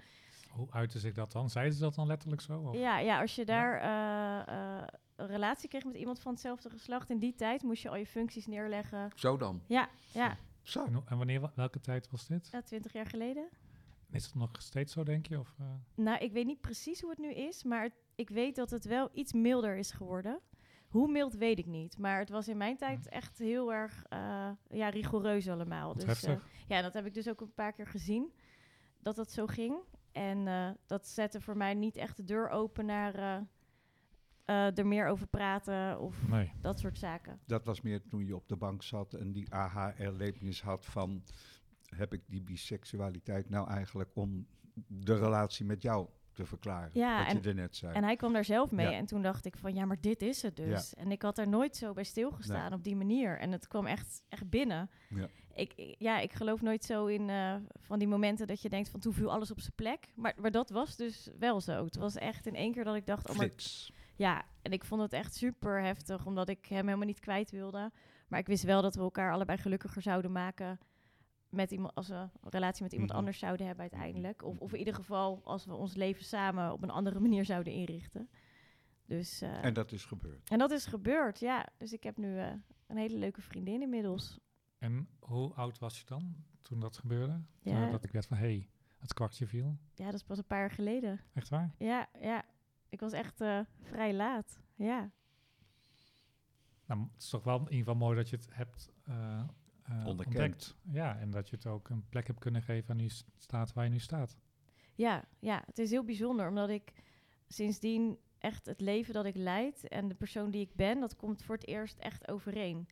Hoe 0.51 0.67
uitte 0.71 0.99
zich 0.99 1.15
dat 1.15 1.33
dan? 1.33 1.51
Zeiden 1.51 1.75
ze 1.75 1.81
dat 1.81 1.95
dan 1.95 2.07
letterlijk 2.07 2.41
zo? 2.43 2.61
Of? 2.61 2.75
Ja, 2.77 2.99
ja, 2.99 3.21
als 3.21 3.35
je 3.35 3.45
daar 3.45 3.81
eh, 3.81 4.79
eh, 4.81 4.87
een 5.17 5.27
relatie 5.27 5.69
kreeg 5.69 5.85
met 5.85 5.95
iemand 5.97 6.21
van 6.21 6.33
hetzelfde 6.33 6.71
geslacht, 6.71 7.11
in 7.11 7.19
die 7.19 7.35
tijd 7.35 7.63
moest 7.63 7.83
je 7.83 7.89
al 7.89 7.97
je 7.97 8.07
functies 8.07 8.47
neerleggen. 8.47 9.11
Zo 9.15 9.37
dan? 9.37 9.63
Ja, 9.67 9.89
ja, 10.13 10.37
Zo. 10.63 10.85
En, 11.07 11.17
wanneer, 11.17 11.41
wa- 11.41 11.53
welke 11.55 11.81
tijd 11.81 12.11
was 12.11 12.27
dit? 12.27 12.49
ja 12.53 12.63
20 12.63 12.93
jaar 12.93 13.07
geleden. 13.07 13.49
Is 14.11 14.25
het 14.25 14.35
nog 14.35 14.51
steeds 14.59 14.93
zo, 14.93 15.03
denk 15.03 15.27
je? 15.27 15.39
Of, 15.39 15.55
eh? 15.59 15.67
Nou, 15.95 16.19
ik 16.19 16.33
weet 16.33 16.47
niet 16.47 16.61
precies 16.61 17.01
hoe 17.01 17.11
het 17.11 17.19
nu 17.19 17.33
is, 17.33 17.65
maar 17.65 17.83
het- 17.83 17.97
ik 18.15 18.29
weet 18.31 18.57
dat 18.57 18.71
het 18.71 18.85
wel 18.85 19.09
iets 19.13 19.33
milder 19.33 19.77
is 19.77 19.91
geworden. 19.91 20.41
Hoe 20.89 21.11
mild 21.11 21.35
weet 21.35 21.59
ik 21.59 21.67
niet, 21.67 21.99
maar 21.99 22.19
het 22.19 22.31
was 22.31 22.49
in 22.49 22.57
mijn 22.57 22.77
tijd 22.77 23.09
echt 23.09 23.39
heel 23.39 23.73
erg 23.73 24.05
eh, 24.09 24.51
ja, 24.69 24.89
rigoureus 24.89 25.49
allemaal. 25.49 25.95
Wat 25.95 26.07
dus, 26.07 26.23
eh, 26.23 26.37
ja, 26.69 26.83
dat 26.83 26.95
heb 26.95 27.07
ik 27.07 27.15
dus 27.15 27.29
ook 27.29 27.41
een 27.41 27.55
paar 27.55 27.73
keer 27.73 27.87
gezien, 27.87 28.33
dat 28.99 29.17
dat 29.17 29.31
zo 29.31 29.47
ging. 29.47 29.77
En 30.19 30.49
eh, 30.49 30.71
dat 30.87 31.07
zette 31.07 31.41
voor 31.41 31.57
mij 31.57 31.75
niet 31.75 31.97
echt 31.97 32.17
de 32.17 32.25
deur 32.25 32.49
open 32.49 32.87
naar 32.87 33.15
eh, 33.15 33.41
eh, 34.45 34.79
er 34.79 34.87
meer 34.87 35.07
over 35.07 35.27
praten 35.27 36.01
of 36.01 36.29
nee. 36.29 36.53
dat 36.61 36.79
soort 36.79 36.99
zaken. 36.99 37.41
Dat 37.47 37.65
was 37.65 37.81
meer 37.81 38.03
toen 38.09 38.27
je 38.27 38.37
op 38.37 38.49
de 38.49 38.57
bank 38.57 38.83
zat 38.83 39.15
en 39.15 39.33
die 39.33 39.55
aha-erlevenis 39.55 40.63
had 40.63 40.87
van... 40.87 41.23
heb 41.85 42.13
ik 42.13 42.23
die 42.27 42.43
biseksualiteit 42.43 43.49
nou 43.49 43.69
eigenlijk 43.69 44.11
om 44.15 44.47
de 44.87 45.19
relatie 45.19 45.65
met 45.65 45.83
jou 45.83 46.09
te 46.39 46.47
verklaren? 46.47 46.91
Ja, 46.93 47.19
wat 47.19 47.27
en- 47.35 47.43
je 47.43 47.49
er 47.49 47.55
net 47.55 47.77
zei. 47.77 47.95
En 47.95 48.03
hij 48.05 48.17
kwam 48.17 48.33
daar 48.33 48.45
zelf 48.45 48.71
mee 48.71 48.87
Ja. 48.87 48.93
en 48.93 49.07
toen 49.07 49.23
dacht 49.23 49.45
ik 49.47 49.57
van 49.57 49.75
ja, 49.75 49.85
maar 49.85 50.01
dit 50.01 50.23
is 50.23 50.43
het 50.43 50.57
dus. 50.57 50.95
En 50.95 51.11
ik 51.13 51.23
had 51.23 51.39
er 51.39 51.49
nooit 51.49 51.77
zo 51.77 51.93
bij 51.93 52.05
stilgestaan 52.05 52.73
op 52.73 52.85
die 52.85 52.97
manier. 52.97 53.39
En 53.39 53.53
het 53.53 53.69
kwam 53.69 53.87
echt, 53.87 54.23
echt 54.29 54.51
binnen. 54.51 54.91
Ja. 55.09 55.27
Ik, 55.55 55.73
ik- 55.77 55.95
ja, 55.99 56.19
ik 56.19 56.33
geloof 56.33 56.61
nooit 56.63 56.85
zo 56.85 57.07
in 57.07 57.31
eh, 57.31 57.55
van 57.81 57.99
die 57.99 58.09
momenten 58.09 58.47
dat 58.47 58.63
je 58.63 58.69
denkt 58.69 58.89
van 58.89 59.01
toen 59.01 59.13
viel 59.13 59.33
alles 59.33 59.51
op 59.51 59.61
zijn 59.61 59.75
plek. 59.75 60.07
Maar, 60.15 60.35
maar 60.41 60.51
dat 60.51 60.71
was 60.71 60.97
dus 60.97 61.29
wel 61.39 61.61
zo. 61.61 61.85
Het 61.85 61.97
was 61.97 62.15
echt 62.15 62.47
in 62.47 62.55
één 62.55 62.73
keer 62.73 62.85
dat 62.85 62.95
ik 62.97 63.07
dacht, 63.07 63.31
oh, 63.31 63.37
maar 63.37 63.51
ja, 64.17 64.45
en 64.63 64.73
ik 64.73 64.85
vond 64.85 65.01
het 65.03 65.13
echt 65.13 65.35
super 65.35 65.83
heftig, 65.83 66.27
omdat 66.27 66.49
ik 66.49 66.67
hem 66.67 66.85
helemaal 66.87 67.07
niet 67.07 67.21
kwijt 67.21 67.51
wilde. 67.51 67.91
Maar 68.29 68.39
ik 68.39 68.47
wist 68.47 68.63
wel 68.65 68.83
dat 68.83 68.95
we 68.95 69.01
elkaar 69.01 69.33
allebei 69.33 69.59
gelukkiger 69.59 70.03
zouden 70.03 70.33
maken 70.33 70.79
met 71.49 71.71
iemand, 71.71 71.95
als 71.95 72.09
we 72.09 72.15
een 72.15 72.31
relatie 72.43 72.83
met 72.83 72.93
iemand 72.93 73.11
Mhm. 73.11 73.19
anders 73.19 73.39
zouden 73.39 73.67
hebben 73.67 73.83
uiteindelijk. 73.91 74.43
Of, 74.45 74.59
of 74.59 74.73
in 74.73 74.79
ieder 74.79 74.95
geval 74.95 75.41
als 75.45 75.65
we 75.65 75.75
ons 75.75 75.95
leven 75.95 76.25
samen 76.25 76.73
op 76.73 76.83
een 76.83 76.91
andere 76.91 77.21
manier 77.21 77.45
zouden 77.45 77.73
inrichten. 77.73 78.29
Dus, 79.07 79.41
eh, 79.41 79.65
En 79.65 79.75
dat 79.75 79.93
is 79.93 80.05
gebeurd. 80.05 80.49
en 80.51 80.59
dat 80.59 80.71
is 80.71 80.87
gebeurd, 80.87 81.39
ja. 81.39 81.67
Dus 81.79 81.93
ik 81.93 82.03
heb 82.03 82.17
nu 82.17 82.39
eh, 82.39 82.53
een 82.87 82.97
hele 82.97 83.17
leuke 83.19 83.41
vriendin 83.43 83.83
inmiddels. 83.83 84.39
En 84.79 85.09
hoe 85.19 85.55
oud 85.55 85.79
was 85.79 85.99
je 85.99 86.07
dan 86.07 86.35
toen 86.63 86.81
dat 86.81 86.97
gebeurde? 86.97 87.41
Ja. 87.63 87.91
Dat 87.91 88.05
ik 88.05 88.13
werd 88.13 88.27
van, 88.27 88.37
hé, 88.37 88.43
hey, 88.47 88.69
het 88.99 89.13
kwartje 89.15 89.47
viel. 89.47 89.77
Ja, 89.95 90.05
dat 90.05 90.15
is 90.15 90.23
pas 90.25 90.39
een 90.39 90.47
paar 90.47 90.59
jaar 90.59 90.71
geleden. 90.71 91.21
Echt 91.35 91.49
waar? 91.49 91.75
Ja, 91.79 92.07
ja. 92.21 92.45
Ik 92.89 93.01
was 93.01 93.13
echt 93.13 93.41
eh, 93.41 93.61
vrij 93.83 94.15
laat. 94.15 94.61
Ja. 94.75 95.11
Nou, 96.87 97.01
het 97.13 97.23
is 97.23 97.29
toch 97.29 97.45
wel 97.45 97.57
in 97.57 97.63
ieder 97.63 97.79
geval 97.79 97.95
mooi 97.95 98.17
dat 98.17 98.29
je 98.29 98.37
het 98.37 98.49
hebt 98.53 98.93
Onderkend. 99.89 100.27
ontdekt. 100.27 100.77
Ja, 100.91 101.19
en 101.19 101.31
dat 101.31 101.49
je 101.49 101.57
het 101.57 101.67
ook 101.67 101.89
een 101.89 102.09
plek 102.09 102.27
hebt 102.27 102.39
kunnen 102.39 102.63
geven 102.63 102.91
aan 102.91 102.97
die 102.97 103.13
staat 103.37 103.73
waar 103.73 103.85
je 103.85 103.91
nu 103.91 103.99
staat. 103.99 104.37
Ja, 104.95 105.25
ja, 105.39 105.63
het 105.67 105.79
is 105.79 105.91
heel 105.91 106.05
bijzonder, 106.05 106.49
omdat 106.49 106.69
ik 106.69 106.93
sindsdien 107.47 108.19
echt 108.39 108.67
het 108.67 108.81
leven 108.81 109.15
dat 109.15 109.25
ik 109.25 109.37
leid 109.37 109.89
en 109.89 110.09
de 110.09 110.15
persoon 110.15 110.51
die 110.51 110.61
ik 110.61 110.75
ben, 110.75 111.01
dat 111.01 111.17
komt 111.17 111.43
voor 111.43 111.55
het 111.55 111.67
eerst 111.67 111.99
echt 111.99 112.29
overeen. 112.29 112.89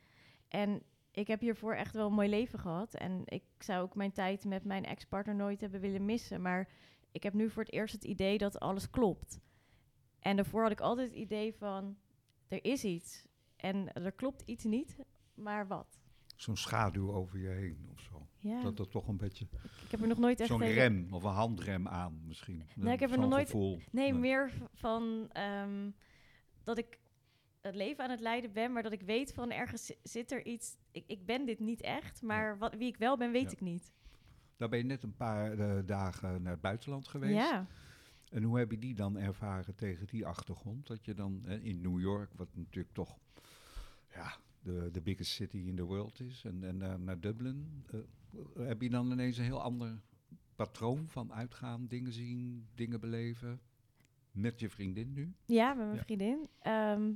En 0.49 0.83
ik 1.11 1.27
heb 1.27 1.41
hiervoor 1.41 1.75
echt 1.75 1.95
wel 1.95 2.07
een 2.07 2.13
mooi 2.13 2.29
leven 2.29 2.59
gehad. 2.59 2.95
En 2.95 3.23
ik 3.25 3.45
zou 3.59 3.83
ook 3.83 3.95
mijn 3.95 4.13
tijd 4.13 4.45
met 4.45 4.65
mijn 4.65 4.85
ex-partner 4.85 5.35
nooit 5.35 5.61
hebben 5.61 5.81
willen 5.81 6.05
missen. 6.05 6.43
Maar 6.43 6.69
ik 7.13 7.23
heb 7.23 7.35
nu 7.35 7.51
voor 7.51 7.63
het 7.63 7.73
eerst 7.73 7.95
het 7.95 8.05
idee 8.05 8.39
dat 8.39 8.61
alles 8.61 8.91
klopt. 8.91 9.41
En 10.19 10.37
daarvoor 10.37 10.63
had 10.63 10.71
ik 10.71 10.81
altijd 10.81 11.09
het 11.09 11.17
idee 11.17 11.55
van, 11.55 11.97
er 12.49 12.65
is 12.65 12.85
iets. 12.85 13.27
En 13.57 13.93
er 13.93 14.13
klopt 14.13 14.43
iets 14.47 14.65
niet, 14.65 14.97
maar 15.35 15.67
wat? 15.67 16.01
Zo'n 16.37 16.57
schaduw 16.57 17.13
over 17.13 17.39
je 17.39 17.49
heen 17.49 17.89
of 17.93 18.01
zo. 18.01 18.27
Ja, 18.39 18.63
Dat 18.63 18.79
er 18.79 18.89
toch 18.89 19.09
een 19.09 19.17
beetje... 19.17 19.47
ik 19.85 19.91
heb 19.91 20.01
er 20.01 20.07
nog 20.09 20.19
nooit 20.19 20.41
echt... 20.41 20.49
Zo'n 20.49 20.63
rem 20.65 21.07
of 21.11 21.23
een 21.23 21.31
handrem 21.31 21.89
aan 21.89 22.21
misschien. 22.27 22.63
Nee, 22.75 22.95
ik 22.95 23.01
heb 23.01 23.11
er 23.11 23.19
nog 23.19 23.29
nooit- 23.31 23.47
Gevoel. 23.51 23.81
Nee, 23.91 24.15
meer 24.15 24.53
van 24.75 25.29
ehm, 25.33 25.91
dat 26.65 26.79
ik 26.79 26.99
het 27.61 27.75
leven 27.75 28.05
aan 28.05 28.11
het 28.11 28.21
leiden 28.21 28.53
ben, 28.53 28.73
maar 28.73 28.83
dat 28.83 28.93
ik 28.93 29.03
weet 29.03 29.33
van 29.35 29.51
ergens 29.51 29.85
zi- 29.87 29.95
zit 30.03 30.33
er 30.33 30.45
iets. 30.47 30.77
Ik, 30.91 31.05
ik 31.07 31.27
ben 31.27 31.47
dit 31.47 31.61
niet 31.61 31.81
echt, 31.81 32.23
maar 32.23 32.59
wat, 32.59 32.75
wie 32.75 32.89
ik 32.89 32.97
wel 32.97 33.17
ben, 33.17 33.31
weet 33.33 33.43
Ja. 33.43 33.51
ik 33.51 33.61
niet. 33.61 33.93
Daar 34.57 34.69
ben 34.69 34.79
je 34.79 34.85
net 34.85 35.03
een 35.03 35.17
paar 35.17 35.59
eh, 35.59 35.79
dagen 35.87 36.43
naar 36.43 36.53
het 36.53 36.61
buitenland 36.61 37.09
geweest. 37.09 37.35
Ja, 37.35 37.67
En 38.31 38.43
hoe 38.43 38.59
heb 38.59 38.71
je 38.71 38.79
die 38.79 38.95
dan 38.95 39.17
ervaren 39.19 39.75
tegen 39.75 40.07
die 40.07 40.27
achtergrond? 40.27 40.87
Dat 40.87 41.05
je 41.05 41.15
dan 41.15 41.43
eh, 41.47 41.65
in 41.65 41.81
New 41.81 42.01
York, 42.01 42.31
wat 42.37 42.49
natuurlijk 42.55 42.95
toch 42.95 43.19
ja, 44.15 44.37
de, 44.67 44.89
de 44.93 45.01
biggest 45.01 45.31
city 45.33 45.57
in 45.57 45.77
the 45.77 45.85
world 45.85 46.21
is, 46.21 46.45
en, 46.45 46.65
en 46.83 47.05
naar 47.05 47.21
Dublin, 47.21 47.85
eh, 47.91 48.67
heb 48.67 48.81
je 48.83 48.91
dan 48.91 49.11
ineens 49.11 49.39
een 49.39 49.45
heel 49.45 49.63
ander 49.63 50.01
patroon 50.55 51.09
van 51.09 51.33
uitgaan, 51.33 51.87
dingen 51.87 52.13
zien, 52.13 52.67
dingen 52.75 53.01
beleven? 53.01 53.61
Met 54.31 54.61
je 54.61 54.69
vriendin 54.69 55.13
nu? 55.13 55.35
ja 55.47 55.75
met 55.75 55.85
mijn 55.87 55.97
Ja. 55.97 56.03
vriendin. 56.05 56.49
Ehm, 56.61 57.13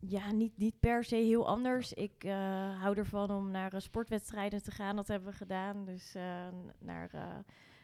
ja, 0.00 0.32
niet, 0.32 0.58
niet 0.58 0.80
per 0.80 1.04
se 1.04 1.16
heel 1.16 1.46
anders. 1.48 1.92
Ik 1.92 2.24
eh, 2.24 2.80
hou 2.80 2.96
ervan 2.96 3.30
om 3.30 3.50
naar 3.50 3.72
eh, 3.72 3.80
sportwedstrijden 3.80 4.62
te 4.62 4.70
gaan. 4.70 4.96
Dat 4.96 5.08
hebben 5.08 5.30
we 5.30 5.36
gedaan. 5.36 5.84
Dus 5.84 6.14
eh, 6.14 6.48
naar 6.78 7.10
eh, 7.14 7.38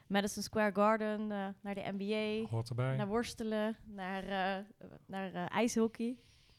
Madison 0.06 0.42
Square 0.42 0.74
Garden, 0.74 1.20
eh, 1.20 1.48
naar 1.60 1.74
de 1.74 1.92
NBA. 1.96 2.48
Hoort 2.50 2.68
erbij. 2.68 2.96
Naar 2.96 3.06
worstelen, 3.06 3.76
naar, 3.84 4.22
eh, 4.24 4.64
naar 5.06 5.32
eh, 5.34 5.46
ijshockey, 5.56 6.16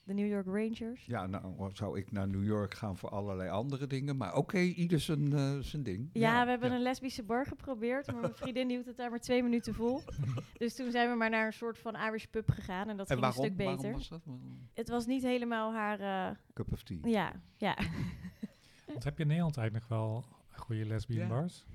de 0.09 0.15
New 0.15 0.27
York 0.27 0.45
Rangers. 0.45 1.05
Ja, 1.05 1.25
nou 1.27 1.69
zou 1.73 1.97
ik 1.99 2.11
naar 2.11 2.27
New 2.27 2.43
York 2.45 2.73
gaan 2.73 2.97
voor 2.97 3.09
allerlei 3.09 3.49
andere 3.49 3.87
dingen, 3.87 4.17
maar 4.17 4.35
oké, 4.35 4.59
ieder 4.59 4.99
zijn, 4.99 5.33
eh, 5.33 5.57
zijn 5.59 5.83
ding. 5.83 6.09
Ja, 6.13 6.43
we 6.43 6.49
hebben 6.49 6.71
een 6.71 6.81
lesbische 6.81 7.23
bar 7.23 7.45
geprobeerd, 7.45 8.11
maar 8.11 8.21
mijn 8.21 8.33
vriendin 8.35 8.69
hield 8.69 8.85
het 8.85 8.97
daar 8.97 9.09
maar 9.09 9.19
twee 9.19 9.43
minuten 9.43 9.73
vol. 9.73 10.01
dus 10.57 10.75
toen 10.75 10.91
zijn 10.91 11.09
we 11.09 11.15
maar 11.15 11.29
naar 11.29 11.45
een 11.45 11.53
soort 11.53 11.77
van 11.77 11.95
Irish 11.95 12.25
pub 12.25 12.49
gegaan 12.49 12.89
en 12.89 12.97
dat 12.97 13.09
En 13.09 13.17
ging 13.17 13.19
waarom, 13.19 13.43
een 13.43 13.51
stuk 13.51 13.57
waarom 13.65 13.81
beter. 13.81 13.93
was 13.97 14.09
dat? 14.09 14.25
Waarom? 14.25 14.67
Het 14.73 14.89
was 14.89 15.05
niet 15.05 15.23
helemaal 15.23 15.73
haar, 15.73 15.99
eh, 15.99 16.35
Cup 16.53 16.71
of 16.71 16.83
tea. 16.83 16.97
ja, 17.03 17.31
ja. 17.57 17.77
Want 18.87 19.03
heb 19.03 19.15
je 19.17 19.21
in 19.23 19.27
Nederland 19.29 19.57
eigenlijk 19.57 19.89
nog 19.89 19.99
wel 19.99 20.25
goede 20.49 20.85
lesbian 20.85 21.27
Ja. 21.27 21.27
bars? 21.27 21.65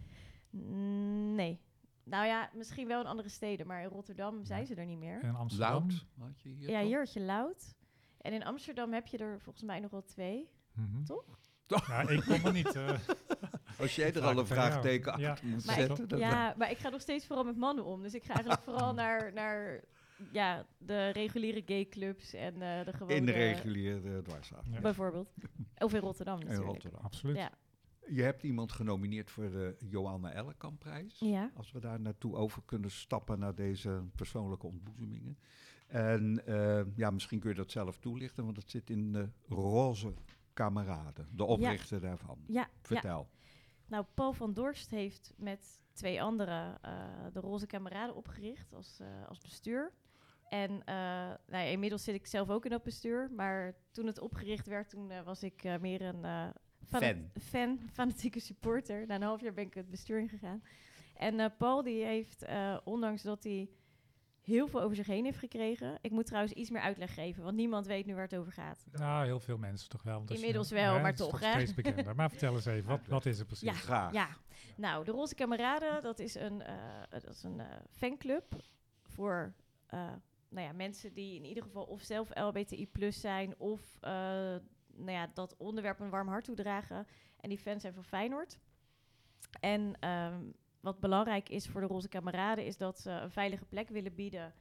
Mm, 0.51 1.35
nee. 1.35 1.61
Nou 2.05 2.27
ja, 2.27 2.51
misschien 2.55 2.87
wel 2.87 3.01
in 3.01 3.07
andere 3.07 3.29
steden, 3.29 3.67
maar 3.67 3.83
in 3.83 3.89
Rotterdam 3.89 4.45
zijn 4.45 4.67
ze 4.67 4.75
er 4.75 4.87
niet 4.87 4.99
meer. 4.99 5.21
En 5.23 5.29
in 5.29 5.35
Amsterdam? 5.35 5.87
Loud 5.89 6.07
had 6.19 6.41
je 6.41 6.49
hier 6.49 6.71
Ja, 6.71 6.79
toch? 6.79 6.89
hier 6.89 6.99
had 6.99 7.13
je 7.13 7.21
Loud. 7.21 7.75
En 8.25 8.33
in 8.33 8.45
Amsterdam 8.45 8.93
heb 8.93 9.07
je 9.07 9.19
er 9.19 9.41
volgens 9.41 9.65
mij 9.65 9.81
nog 9.81 9.91
wel 9.91 10.05
twee. 10.05 10.49
Mhm. 10.73 11.05
Toch? 11.05 11.25
Ja, 11.67 12.09
ik 12.09 12.21
kom 12.21 12.45
er 12.45 12.53
niet. 12.53 12.75
eh. 12.75 12.99
Als 13.79 13.95
jij 13.97 14.15
er 14.15 14.23
al 14.23 14.39
een 14.39 14.47
vraagteken 14.47 15.19
Ja. 15.19 15.31
achter 15.31 15.49
moet 15.49 15.67
Maar 15.67 15.75
zetten, 15.75 16.09
dan 16.09 16.19
Ja, 16.19 16.55
maar 16.59 16.71
ik 16.71 16.79
ga 16.79 16.89
nog 16.89 17.01
steeds 17.01 17.27
vooral 17.27 17.45
met 17.45 17.57
mannen 17.57 17.85
om. 17.85 18.03
Dus 18.03 18.15
ik 18.15 18.23
ga 18.25 18.33
eigenlijk 18.35 18.63
vooral 18.69 18.95
naar, 18.95 19.33
naar 19.33 19.81
ja, 20.33 20.67
de 20.79 21.09
reguliere 21.09 21.63
gayclubs 21.67 22.33
en 22.35 22.63
eh, 22.63 22.85
de 22.85 22.93
gewone... 22.93 23.15
in 23.15 23.27
de 23.27 23.33
reguliere 23.33 24.23
dwarsstraat. 24.23 24.65
Ja. 24.71 24.81
Bijvoorbeeld. 24.81 25.31
Of 25.79 25.95
in 25.95 26.01
Rotterdam 26.01 26.39
In 26.41 26.47
natuurlijk. 26.47 26.71
Rotterdam. 26.73 27.01
Absoluut. 27.05 27.37
Ja. 27.37 27.51
Je 28.09 28.23
hebt 28.23 28.43
iemand 28.43 28.73
genomineerd 28.73 29.31
voor 29.31 29.51
de 29.51 29.77
Johanna 29.79 30.33
Ellekampprijs. 30.33 31.19
Ja. 31.19 31.51
Als 31.57 31.73
we 31.73 31.81
daar 31.81 32.01
naartoe 32.01 32.37
over 32.37 32.63
kunnen 32.65 32.91
stappen 32.91 33.39
naar 33.39 33.55
deze 33.55 34.03
persoonlijke 34.17 34.67
ontboezemingen. 34.67 35.39
En 35.95 36.47
eh, 36.47 36.97
ja, 36.97 37.11
misschien 37.11 37.41
kun 37.41 37.51
je 37.51 37.57
dat 37.57 37.71
zelf 37.71 37.99
toelichten, 37.99 38.45
want 38.45 38.57
het 38.57 38.71
zit 38.71 38.91
in 38.91 39.13
de 39.13 39.29
Roze 39.49 40.15
Kameraden, 40.53 41.29
de 41.31 41.45
oprichter 41.45 42.01
daarvan. 42.01 42.39
Ja, 42.47 42.61
ja. 42.61 42.69
Vertel. 42.83 43.29
nou, 43.87 44.05
Paul 44.15 44.33
van 44.33 44.53
Dorst 44.53 44.91
heeft 44.91 45.33
met 45.37 45.81
twee 45.93 46.23
anderen 46.23 46.83
eh, 46.83 46.93
de 47.33 47.41
Roze 47.41 47.67
Kameraden 47.67 48.15
opgericht 48.15 48.73
als, 48.73 49.01
eh, 49.01 49.07
als 49.29 49.39
bestuur. 49.41 49.93
En 50.49 50.83
nou 50.85 51.39
ja, 51.47 51.59
inmiddels 51.59 52.05
zit 52.05 52.15
ik 52.15 52.27
zelf 52.27 52.51
ook 52.51 52.65
in 52.65 52.71
dat 52.71 52.83
bestuur. 52.83 53.31
Maar 53.31 53.75
toen 53.91 54.07
het 54.07 54.21
opgericht 54.21 54.67
werd, 54.67 54.89
toen 54.89 55.25
was 55.25 55.43
ik 55.43 55.81
meer 55.81 56.03
een 56.03 56.53
Fan. 56.85 57.31
fan, 57.41 57.79
fanatieke 57.93 58.41
supporter. 58.41 59.07
Na 59.07 59.15
een 59.15 59.23
half 59.23 59.41
jaar 59.41 59.53
ben 59.53 59.67
ik 59.67 59.75
het 59.75 59.91
bestuur 59.91 60.19
ingegaan. 60.19 60.63
En 61.15 61.57
Paul 61.57 61.83
die 61.83 62.05
heeft, 62.05 62.45
ondanks 62.85 63.23
dat 63.23 63.45
hij 63.45 63.69
heel 64.45 64.69
veel 64.69 64.81
over 64.83 64.97
zich 64.97 65.07
heen 65.07 65.25
heeft 65.25 65.39
gekregen... 65.39 65.99
Ik 66.01 66.11
moet 66.11 66.27
trouwens 66.27 66.53
iets 66.55 66.71
meer 66.71 66.81
uitleg 66.81 67.15
geven, 67.15 67.43
want 67.45 67.57
niemand 67.57 67.87
weet 67.87 68.07
nu 68.07 68.15
waar 68.15 68.23
het 68.23 68.37
over 68.37 68.53
gaat. 68.53 68.85
Nou, 68.93 69.25
heel 69.25 69.41
veel 69.41 69.59
mensen 69.59 69.89
toch 69.89 70.03
wel. 70.03 70.15
want 70.17 70.29
als 70.31 70.39
je- 70.39 70.45
Inmiddels 70.45 70.71
wel, 70.71 70.95
hè, 70.95 71.01
maar 71.01 71.11
het 71.11 71.21
is 71.21 71.27
toch, 71.29 71.39
steeds 71.39 71.75
bekender. 71.75 72.15
Maar 72.15 72.31
vertel 72.31 72.55
eens 72.55 72.67
even, 72.67 72.89
wat, 72.91 73.01
wat 73.07 73.27
is 73.27 73.39
het 73.39 73.47
precies? 73.47 73.69
Ja. 73.69 73.75
Graag. 73.75 74.13
Ja, 74.13 74.29
nou, 74.77 75.05
de 75.05 75.11
Roze 75.11 75.35
Kameraden, 75.35 76.03
dat 76.03 76.19
is 76.19 76.35
een, 76.35 76.63
eh, 76.63 76.75
dat 77.09 77.27
is 77.29 77.43
een 77.43 77.61
eh, 77.61 77.67
fanclub 77.91 78.45
voor 79.03 79.55
eh, 79.87 80.13
nou 80.49 80.67
ja, 80.67 80.73
mensen 80.73 81.13
die 81.13 81.35
in 81.37 81.45
ieder 81.45 81.63
geval 81.63 81.85
of 81.85 82.03
zelf 82.03 82.29
LBTI 82.39 82.87
plus 82.87 83.21
zijn 83.21 83.59
of 83.59 83.81
eh, 84.01 84.11
nou 84.97 85.11
ja, 85.11 85.31
dat 85.35 85.57
onderwerp 85.57 86.01
een 86.01 86.11
warm 86.11 86.29
hart 86.29 86.45
toedragen. 86.45 87.07
En 87.41 87.49
die 87.49 87.59
fans 87.59 87.81
zijn 87.83 87.95
van 87.95 88.05
Feyenoord. 88.05 88.59
En 89.61 89.95
ehm, 90.01 90.41
wat 90.85 91.01
belangrijk 91.01 91.49
is 91.49 91.67
voor 91.67 91.81
de 91.81 91.87
Roze 91.87 92.09
Kameraden 92.09 92.65
is 92.65 92.77
dat 92.77 92.99
ze 93.01 93.11
een 93.11 93.31
veilige 93.31 93.65
plek 93.65 93.89
willen 93.89 94.15
bieden 94.15 94.55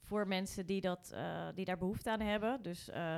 voor 0.00 0.28
mensen 0.28 0.66
die, 0.66 0.80
dat, 0.80 1.10
eh, 1.14 1.48
die 1.54 1.64
daar 1.64 1.78
behoefte 1.78 2.10
aan 2.10 2.20
hebben. 2.20 2.62
Dus 2.62 2.88
eh, 2.88 3.16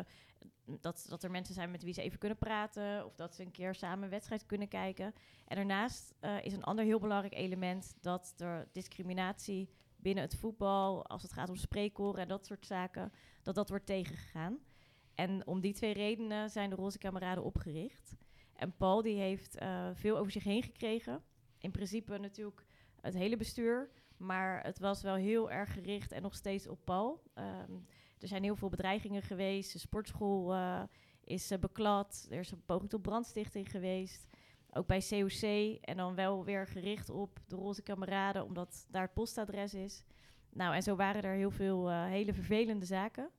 dat, 0.80 1.06
dat 1.08 1.22
er 1.22 1.30
mensen 1.30 1.54
zijn 1.54 1.70
met 1.70 1.82
wie 1.82 1.92
ze 1.92 2.02
even 2.02 2.18
kunnen 2.18 2.38
praten 2.38 3.04
of 3.04 3.14
dat 3.14 3.34
ze 3.34 3.42
een 3.42 3.50
keer 3.50 3.74
samen 3.74 4.04
een 4.04 4.10
wedstrijd 4.10 4.46
kunnen 4.46 4.68
kijken. 4.68 5.14
En 5.46 5.56
daarnaast 5.56 6.14
eh, 6.20 6.44
is 6.44 6.52
een 6.52 6.64
ander 6.64 6.84
heel 6.84 6.98
belangrijk 6.98 7.34
element 7.34 7.96
dat 8.00 8.34
er 8.36 8.68
discriminatie 8.72 9.70
binnen 9.96 10.24
het 10.24 10.36
voetbal, 10.36 11.06
als 11.06 11.22
het 11.22 11.32
gaat 11.32 11.48
om 11.48 11.56
spreekkoren 11.56 12.20
en 12.20 12.28
dat 12.28 12.46
soort 12.46 12.66
zaken, 12.66 13.12
dat 13.42 13.54
dat 13.54 13.68
wordt 13.68 13.86
tegengegaan. 13.86 14.58
En 15.14 15.46
om 15.46 15.60
die 15.60 15.74
twee 15.74 15.92
redenen 15.92 16.50
zijn 16.50 16.70
de 16.70 16.76
Roze 16.76 16.98
Kameraden 16.98 17.44
opgericht. 17.44 18.16
En 18.52 18.76
Paul 18.76 19.02
die 19.02 19.18
heeft 19.18 19.56
veel 19.94 20.18
over 20.18 20.32
zich 20.32 20.44
heen 20.44 20.62
gekregen. 20.62 21.22
In 21.58 21.70
principe 21.70 22.18
natuurlijk 22.18 22.66
het 23.00 23.14
hele 23.14 23.36
bestuur, 23.36 23.90
maar 24.16 24.62
het 24.62 24.78
was 24.78 25.02
wel 25.02 25.14
heel 25.14 25.50
erg 25.50 25.72
gericht 25.72 26.12
en 26.12 26.22
nog 26.22 26.34
steeds 26.34 26.68
op 26.68 26.78
Paul. 26.84 27.22
Ehm, 27.34 27.72
er 28.18 28.28
zijn 28.28 28.42
heel 28.42 28.56
veel 28.56 28.68
bedreigingen 28.68 29.22
geweest. 29.22 29.72
De 29.72 29.78
sportschool 29.78 30.54
eh, 30.54 30.82
is 31.24 31.50
eh, 31.50 31.58
beklad. 31.58 32.26
Er 32.30 32.38
is 32.38 32.50
een 32.50 32.64
poging 32.64 32.90
tot 32.90 33.02
brandstichting 33.02 33.70
geweest. 33.70 34.26
Ook 34.70 34.86
bij 34.86 35.02
COC. 35.08 35.42
En 35.80 35.96
dan 35.96 36.14
wel 36.14 36.44
weer 36.44 36.66
gericht 36.66 37.10
op 37.10 37.38
de 37.46 37.56
Roze 37.56 37.82
Kameraden, 37.82 38.44
omdat 38.44 38.86
daar 38.90 39.02
het 39.02 39.14
postadres 39.14 39.74
is. 39.74 40.04
Nou, 40.50 40.74
en 40.74 40.82
zo 40.82 40.96
waren 40.96 41.22
er 41.22 41.34
heel 41.34 41.50
veel 41.50 41.90
eh, 41.90 42.04
hele 42.04 42.34
vervelende 42.34 42.84
zaken. 42.84 43.30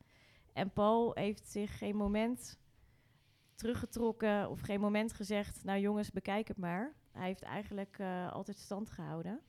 En 0.54 0.72
Paul 0.72 1.12
heeft 1.14 1.48
zich 1.48 1.78
geen 1.78 1.96
moment 1.96 2.60
teruggetrokken 3.56 4.50
of 4.50 4.60
geen 4.60 4.80
moment 4.80 5.14
gezegd... 5.14 5.64
nou 5.64 5.80
jongens, 5.80 6.12
bekijk 6.12 6.48
het 6.48 6.58
maar. 6.58 6.96
Hij 7.18 7.28
heeft 7.28 7.42
eigenlijk 7.42 8.00
eh, 8.00 8.32
altijd 8.32 8.58
stand 8.58 8.90
gehouden. 8.90 9.42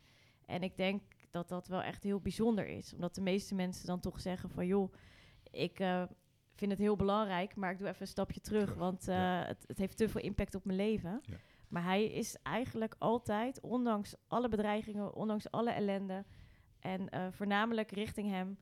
En 0.47 0.63
ik 0.63 0.77
denk 0.77 1.03
dat 1.31 1.49
dat 1.49 1.67
wel 1.67 1.83
echt 1.83 2.03
heel 2.03 2.21
bijzonder 2.21 2.67
is. 2.67 2.95
Omdat 2.95 3.15
de 3.15 3.21
meeste 3.21 3.55
mensen 3.55 3.87
dan 3.87 4.01
toch 4.01 4.21
zeggen 4.21 4.51
van... 4.51 4.67
joh, 4.67 4.93
ik 5.51 5.81
eh, 5.81 6.03
vind 6.55 6.71
het 6.71 6.81
heel 6.81 6.97
belangrijk, 6.97 7.57
maar 7.57 7.71
ik 7.73 7.79
doe 7.79 7.89
even 7.89 8.01
een 8.01 8.07
stapje 8.07 8.41
terug... 8.41 8.65
Terug, 8.65 8.79
want 8.79 9.09
eh, 9.09 9.15
ja. 9.15 9.45
het, 9.45 9.65
het 9.67 9.79
heeft 9.79 9.97
te 9.97 10.09
veel 10.09 10.21
impact 10.21 10.55
op 10.55 10.65
mijn 10.65 10.79
leven. 10.79 11.21
Ja. 11.23 11.37
Maar 11.69 11.83
hij 11.83 12.05
is 12.05 12.37
eigenlijk 12.43 12.95
altijd, 12.99 13.61
ondanks 13.61 14.15
alle 14.27 14.49
bedreigingen, 14.49 15.15
ondanks 15.15 15.51
alle 15.51 15.71
ellende... 15.71 16.25
en 16.79 17.33
voornamelijk 17.33 17.91
richting 17.91 18.31
hem, 18.31 18.59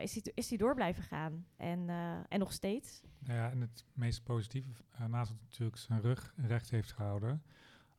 is, 0.00 0.14
hij, 0.14 0.32
is 0.34 0.48
hij 0.48 0.58
door 0.58 0.74
blijven 0.74 1.02
gaan. 1.02 1.46
En, 1.56 1.88
en 2.28 2.38
nog 2.38 2.52
steeds. 2.52 3.02
Nou 3.18 3.38
ja, 3.38 3.50
en 3.50 3.60
het 3.60 3.84
meest 3.92 4.22
positieve, 4.22 4.70
naast 5.08 5.30
dat 5.30 5.40
natuurlijk 5.40 5.76
zijn 5.76 6.00
rug 6.00 6.34
recht 6.36 6.70
heeft 6.70 6.92
gehouden, 6.92 7.42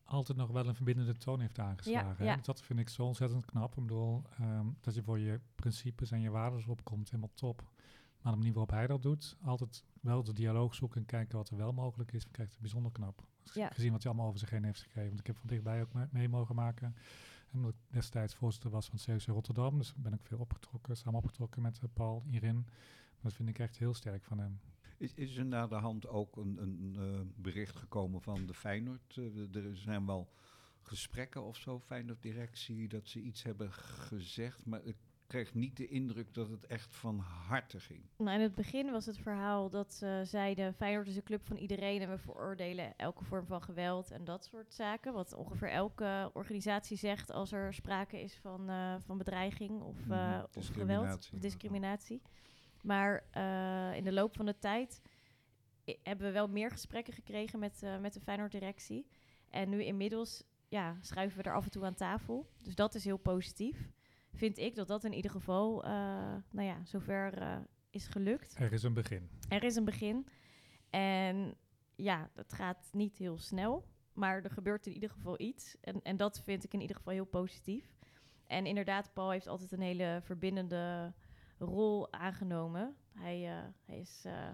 altijd 0.04 0.38
nog 0.38 0.50
wel 0.50 0.66
een 0.66 0.74
verbindende 0.74 1.16
toon 1.16 1.40
heeft 1.40 1.58
aangeslagen. 1.58 2.24
ja. 2.24 2.36
Dat 2.42 2.62
vind 2.62 2.78
ik 2.78 2.88
zo 2.88 3.04
ontzettend 3.04 3.44
knap. 3.44 3.76
Ik 3.76 3.82
bedoel, 3.82 4.22
ehm, 4.38 4.66
dat 4.80 4.94
je 4.94 5.02
voor 5.02 5.18
je 5.18 5.40
principes 5.54 6.10
en 6.10 6.20
je 6.20 6.30
waarden 6.30 6.68
opkomt, 6.68 7.10
helemaal 7.10 7.34
top. 7.34 7.62
Maar 8.22 8.32
de 8.32 8.38
manier 8.38 8.52
waarop 8.54 8.70
hij 8.70 8.86
dat 8.86 9.02
doet, 9.02 9.36
altijd 9.42 9.84
wel 10.00 10.22
de 10.24 10.32
dialoog 10.32 10.74
zoeken 10.74 11.00
en 11.00 11.06
kijken 11.06 11.36
wat 11.36 11.50
er 11.50 11.56
wel 11.56 11.72
mogelijk 11.72 12.12
is, 12.12 12.24
ik 12.26 12.38
echt 12.38 12.60
bijzonder 12.60 12.92
knap. 12.92 13.24
Ja. 13.54 13.68
Gezien 13.68 13.92
wat 13.92 14.02
hij 14.02 14.10
allemaal 14.10 14.28
over 14.28 14.40
zich 14.40 14.50
heen 14.50 14.64
heeft 14.64 14.80
gekregen. 14.82 15.08
Want 15.08 15.20
ik 15.20 15.26
heb 15.26 15.36
van 15.36 15.46
dichtbij 15.48 15.82
ook 15.82 15.92
me- 15.92 16.08
mee 16.10 16.28
mogen 16.28 16.54
maken. 16.54 16.94
En 17.50 17.58
omdat 17.58 17.72
ik 17.72 17.78
destijds 17.94 18.34
voorzitter 18.34 18.70
was 18.70 18.86
van 18.88 18.98
het 18.98 19.24
COC 19.24 19.34
Rotterdam, 19.34 19.78
dus 19.78 19.94
ben 19.94 20.12
ik 20.12 20.20
veel 20.22 20.38
opgetrokken, 20.38 20.96
samen 20.96 21.18
opgetrokken 21.18 21.62
met 21.62 21.78
eh, 21.78 21.84
Paul 21.92 22.22
hierin. 22.26 22.66
Dat 23.20 23.32
vind 23.32 23.48
ik 23.48 23.58
echt 23.58 23.76
heel 23.78 23.94
sterk 23.94 24.24
van 24.24 24.38
hem. 24.38 24.60
Is, 24.96 25.14
is 25.14 25.36
er 25.36 25.44
na 25.44 25.66
de 25.66 25.74
hand 25.74 26.08
ook 26.08 26.36
een, 26.36 26.58
een 26.62 26.96
eh, 26.98 27.20
bericht 27.42 27.76
gekomen 27.76 28.20
van 28.22 28.46
de 28.46 28.54
Feyenoord? 28.54 29.16
Eh, 29.16 29.54
er 29.64 29.76
zijn 29.76 30.06
wel 30.06 30.28
gesprekken 30.82 31.42
of 31.42 31.56
zo, 31.56 31.80
Feyenoord-directie, 31.80 32.88
dat 32.88 33.08
ze 33.08 33.20
iets 33.20 33.42
hebben 33.42 33.72
gezegd. 33.72 34.66
Maar 34.66 34.84
ik 34.84 34.96
kreeg 35.26 35.54
niet 35.54 35.76
de 35.76 35.86
indruk 35.88 36.34
dat 36.34 36.48
het 36.48 36.66
echt 36.66 36.94
van 36.96 37.18
harte 37.18 37.80
ging. 37.80 38.00
Nou, 38.16 38.36
in 38.36 38.42
het 38.42 38.54
begin 38.54 38.90
was 38.90 39.06
het 39.06 39.18
verhaal 39.18 39.70
dat 39.70 39.92
ze 39.92 40.20
zeiden... 40.24 40.74
Feyenoord 40.74 41.08
is 41.08 41.16
een 41.16 41.22
club 41.22 41.44
van 41.44 41.56
iedereen 41.56 42.00
en 42.02 42.10
we 42.10 42.18
veroordelen 42.18 42.96
elke 42.96 43.24
vorm 43.24 43.46
van 43.46 43.62
geweld 43.62 44.10
en 44.10 44.24
dat 44.24 44.44
soort 44.44 44.74
zaken. 44.74 45.12
Wat 45.12 45.34
ongeveer 45.34 45.70
elke 45.70 46.30
organisatie 46.32 46.96
zegt 46.96 47.30
als 47.30 47.52
er 47.52 47.74
sprake 47.74 48.20
is 48.20 48.34
van, 48.34 48.68
eh, 48.68 48.94
van 48.98 49.18
bedreiging 49.18 49.80
of, 49.80 50.06
Mhm, 50.06 50.42
of 50.54 50.66
geweld 50.68 51.30
of 51.32 51.40
discriminatie. 51.40 52.22
Maar 52.84 53.24
eh, 53.30 53.96
in 53.96 54.04
de 54.04 54.12
loop 54.12 54.36
van 54.36 54.46
de 54.46 54.58
tijd 54.58 55.02
hebben 56.02 56.26
we 56.26 56.32
wel 56.32 56.48
meer 56.48 56.70
gesprekken 56.70 57.12
gekregen 57.12 57.58
met, 57.58 57.82
eh, 57.82 57.98
met 57.98 58.12
de 58.12 58.20
Feyenoord-directie. 58.20 59.06
En 59.50 59.68
nu 59.68 59.84
inmiddels 59.84 60.44
ja, 60.68 60.96
schuiven 61.00 61.42
we 61.42 61.48
er 61.48 61.54
af 61.54 61.64
en 61.64 61.70
toe 61.70 61.84
aan 61.84 61.94
tafel. 61.94 62.50
Dus 62.62 62.74
dat 62.74 62.94
is 62.94 63.04
heel 63.04 63.16
positief. 63.16 63.90
Vind 64.32 64.58
ik 64.58 64.74
dat 64.74 64.88
dat 64.88 65.04
in 65.04 65.12
ieder 65.12 65.30
geval, 65.30 65.84
eh, 65.84 65.90
nou 66.50 66.66
ja, 66.66 66.84
zover 66.84 67.62
is 67.90 68.06
gelukt. 68.06 68.54
Er 68.58 68.72
is 68.72 68.82
een 68.82 68.94
begin. 68.94 69.30
Er 69.48 69.62
is 69.62 69.76
een 69.76 69.84
begin. 69.84 70.26
En 70.90 71.54
ja, 71.94 72.30
het 72.34 72.52
gaat 72.52 72.88
niet 72.92 73.18
heel 73.18 73.38
snel. 73.38 73.88
Maar 74.12 74.42
er 74.42 74.50
gebeurt 74.50 74.86
in 74.86 74.92
ieder 74.92 75.10
geval 75.10 75.40
iets. 75.40 75.76
En, 75.80 76.02
en 76.02 76.16
dat 76.16 76.40
vind 76.40 76.64
ik 76.64 76.72
in 76.72 76.80
ieder 76.80 76.96
geval 76.96 77.12
heel 77.12 77.24
positief. 77.24 77.94
En 78.46 78.66
inderdaad, 78.66 79.12
Paul 79.12 79.30
heeft 79.30 79.46
altijd 79.46 79.72
een 79.72 79.80
hele 79.80 80.20
verbindende 80.22 81.14
rol 81.58 82.12
aangenomen. 82.12 82.96
Hij, 83.12 83.48
eh, 83.48 83.64
hij 83.84 83.98
is, 83.98 84.22
eh, 84.24 84.50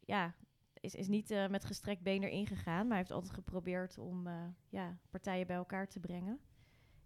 ja, 0.00 0.34
is, 0.80 0.94
is 0.94 1.08
niet 1.08 1.30
eh, 1.30 1.48
met 1.48 1.64
gestrekt 1.64 2.02
been 2.02 2.22
erin 2.22 2.46
gegaan. 2.46 2.80
Maar 2.80 2.88
hij 2.88 2.98
heeft 2.98 3.10
altijd 3.10 3.32
geprobeerd 3.32 3.98
om 3.98 4.28
ja, 4.68 4.98
partijen 5.10 5.46
bij 5.46 5.56
elkaar 5.56 5.88
te 5.88 6.00
brengen. 6.00 6.40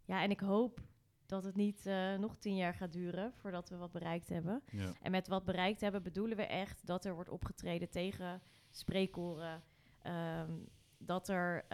Ja, 0.04 0.22
en 0.22 0.30
ik 0.30 0.40
hoop 0.40 0.80
dat 1.26 1.44
het 1.44 1.56
niet 1.56 1.84
nog 2.18 2.36
tien 2.36 2.56
jaar 2.56 2.74
gaat 2.74 2.92
duren 2.92 3.32
voordat 3.32 3.68
we 3.68 3.76
wat 3.76 3.92
bereikt 3.92 4.28
hebben. 4.28 4.62
Ja. 4.70 4.92
En 5.02 5.10
met 5.10 5.28
wat 5.28 5.44
bereikt 5.44 5.80
hebben 5.80 6.02
bedoelen 6.02 6.36
we 6.36 6.46
echt 6.46 6.86
dat 6.86 7.04
er 7.04 7.14
wordt 7.14 7.30
opgetreden 7.30 7.90
tegen 7.90 8.42
spreekkoren. 8.70 9.62
ehm, 10.02 10.52
dat 11.00 11.28
er 11.28 11.64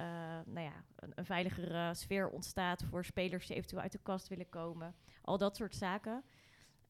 nou 0.47 0.61
ja, 0.61 0.85
een, 0.97 1.13
een 1.15 1.25
veiligere 1.25 1.95
sfeer 1.95 2.29
ontstaat 2.29 2.83
voor 2.83 3.05
spelers 3.05 3.47
die 3.47 3.57
eventueel 3.57 3.83
uit 3.83 3.93
de 3.93 4.03
kast 4.03 4.29
willen 4.29 4.49
komen. 4.49 4.95
Al 5.23 5.39
dat 5.39 5.57
soort 5.57 5.75
zaken. 5.75 6.25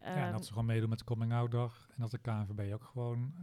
Ja, 0.04 0.10
en 0.10 0.22
Ehm, 0.22 0.32
dat 0.32 0.44
ze 0.44 0.52
gewoon 0.52 0.66
meedoen 0.66 0.88
met 0.88 0.98
de 0.98 1.04
Coming 1.04 1.32
Out 1.32 1.50
Dag. 1.50 1.88
En 1.94 2.00
dat 2.00 2.10
de 2.10 2.18
KNVB 2.18 2.72
ook 2.72 2.84
gewoon 2.84 3.34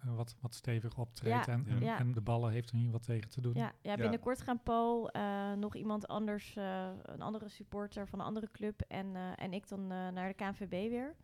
eh, 0.00 0.16
wat, 0.16 0.36
wat 0.40 0.54
stevig 0.54 0.98
optreedt. 0.98 1.46
Ja, 1.46 1.52
en, 1.52 1.66
en, 1.66 1.80
ja. 1.80 1.98
en 1.98 2.12
de 2.12 2.20
ballen 2.20 2.50
heeft 2.52 2.70
er 2.70 2.76
hier 2.76 2.90
wat 2.90 3.02
tegen 3.02 3.30
te 3.30 3.40
doen. 3.40 3.54
ja, 3.54 3.72
ja, 3.82 3.96
binnenkort 3.96 4.40
gaan 4.40 4.62
Paul, 4.62 5.10
eh, 5.10 5.52
nog 5.52 5.74
iemand 5.74 6.08
anders, 6.08 6.56
eh, 6.56 6.90
een 7.02 7.22
andere 7.22 7.48
supporter 7.48 8.08
van 8.08 8.18
een 8.18 8.26
andere 8.26 8.50
club 8.50 8.80
en, 8.80 9.16
eh, 9.16 9.42
en 9.42 9.52
ik 9.52 9.68
dan 9.68 9.80
eh, 9.80 10.08
naar 10.08 10.28
de 10.28 10.34
KNVB 10.34 10.90
weer. 10.90 11.14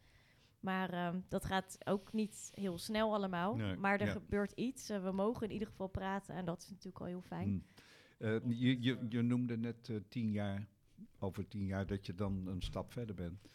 Maar 0.61 0.91
ehm, 0.93 1.21
dat 1.29 1.45
gaat 1.45 1.79
ook 1.85 2.13
niet 2.13 2.51
heel 2.55 2.79
snel 2.79 3.15
allemaal. 3.15 3.57
Nee, 3.57 3.77
maar 3.77 4.01
er 4.01 4.07
ja. 4.07 4.13
gebeurt 4.13 4.53
iets. 4.53 4.89
We 4.89 5.11
mogen 5.13 5.47
in 5.47 5.53
ieder 5.53 5.69
geval 5.69 5.89
praten 5.89 6.35
en 6.35 6.45
dat 6.45 6.63
is 6.63 6.71
natuurlijk 6.71 7.01
al 7.01 7.07
heel 7.07 7.23
fijn. 7.23 7.49
Mm. 7.49 7.65
Eh, 8.19 8.37
je, 8.47 8.83
je, 8.83 9.07
je 9.09 9.23
noemde 9.23 9.57
net 9.57 9.91
tien 10.09 10.31
jaar, 10.31 10.67
over 11.19 11.49
tien 11.49 11.67
jaar, 11.67 11.87
dat 11.87 12.07
je 12.07 12.15
dan 12.15 12.47
een 12.47 12.63
stap 12.63 12.93
verder 12.93 13.15
bent. 13.15 13.49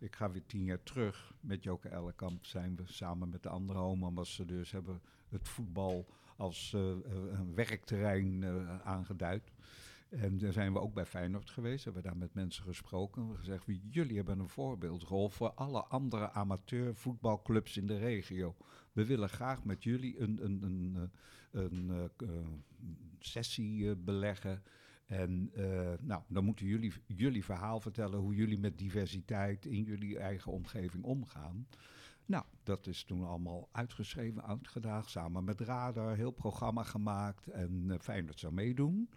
Ik 0.00 0.16
ga 0.16 0.30
weer 0.30 0.46
tien 0.46 0.64
jaar 0.64 0.82
terug. 0.82 1.34
Met 1.40 1.62
Joke 1.62 1.88
Ellekamp 1.88 2.44
zijn 2.46 2.76
we 2.76 2.82
samen 2.86 3.28
met 3.28 3.42
de 3.42 3.48
andere 3.48 3.78
home-ambassadeurs... 3.78 4.70
hebben 4.70 5.00
het 5.28 5.48
voetbal 5.48 6.06
als 6.36 6.72
eh, 6.74 6.90
eh, 6.90 6.98
een 7.32 7.54
werkterrein 7.54 8.42
eh, 8.42 8.80
aangeduid. 8.80 9.52
En 10.08 10.38
daar 10.38 10.52
zijn 10.52 10.72
we 10.72 10.80
ook 10.80 10.94
bij 10.94 11.06
Feyenoord 11.06 11.50
geweest. 11.50 11.84
Hebben 11.84 12.02
daar 12.02 12.16
met 12.16 12.34
mensen 12.34 12.64
gesproken. 12.64 13.28
We 13.30 13.36
gezegd, 13.36 13.66
"Wie- 13.66 13.88
jullie 13.90 14.16
hebben 14.16 14.38
een 14.38 14.48
voorbeeldrol 14.48 15.28
voor 15.28 15.52
alle 15.52 15.82
andere 15.82 16.30
amateur 16.32 16.94
voetbalclubs 16.94 17.76
in 17.76 17.86
de 17.86 17.98
regio. 17.98 18.56
We 18.92 19.04
willen 19.06 19.28
graag 19.28 19.64
met 19.64 19.82
jullie 19.84 20.20
een, 20.20 20.44
een, 20.44 20.62
een, 21.50 22.00
een 22.16 22.64
sessie 23.18 23.96
beleggen. 23.96 24.62
En 25.10 25.50
eh, 25.54 25.92
nou, 26.00 26.22
dan 26.28 26.44
moeten 26.44 26.66
jullie 26.66 26.92
jullie 27.06 27.44
verhaal 27.44 27.80
vertellen 27.80 28.18
hoe 28.18 28.34
jullie 28.34 28.58
met 28.58 28.78
diversiteit 28.78 29.66
in 29.66 29.82
jullie 29.82 30.18
eigen 30.18 30.52
omgeving 30.52 31.04
omgaan. 31.04 31.66
Nou, 32.26 32.44
dat 32.62 32.86
is 32.86 33.04
toen 33.04 33.24
allemaal 33.24 33.68
uitgeschreven, 33.72 34.44
uitgedaagd, 34.44 35.10
samen 35.10 35.44
met 35.44 35.60
Radar, 35.60 36.16
heel 36.16 36.30
programma 36.30 36.82
gemaakt 36.82 37.46
en 37.46 37.90
eh, 37.90 37.98
fijn 37.98 38.26
dat 38.26 38.38
ze 38.38 38.52
meedoen. 38.52 39.10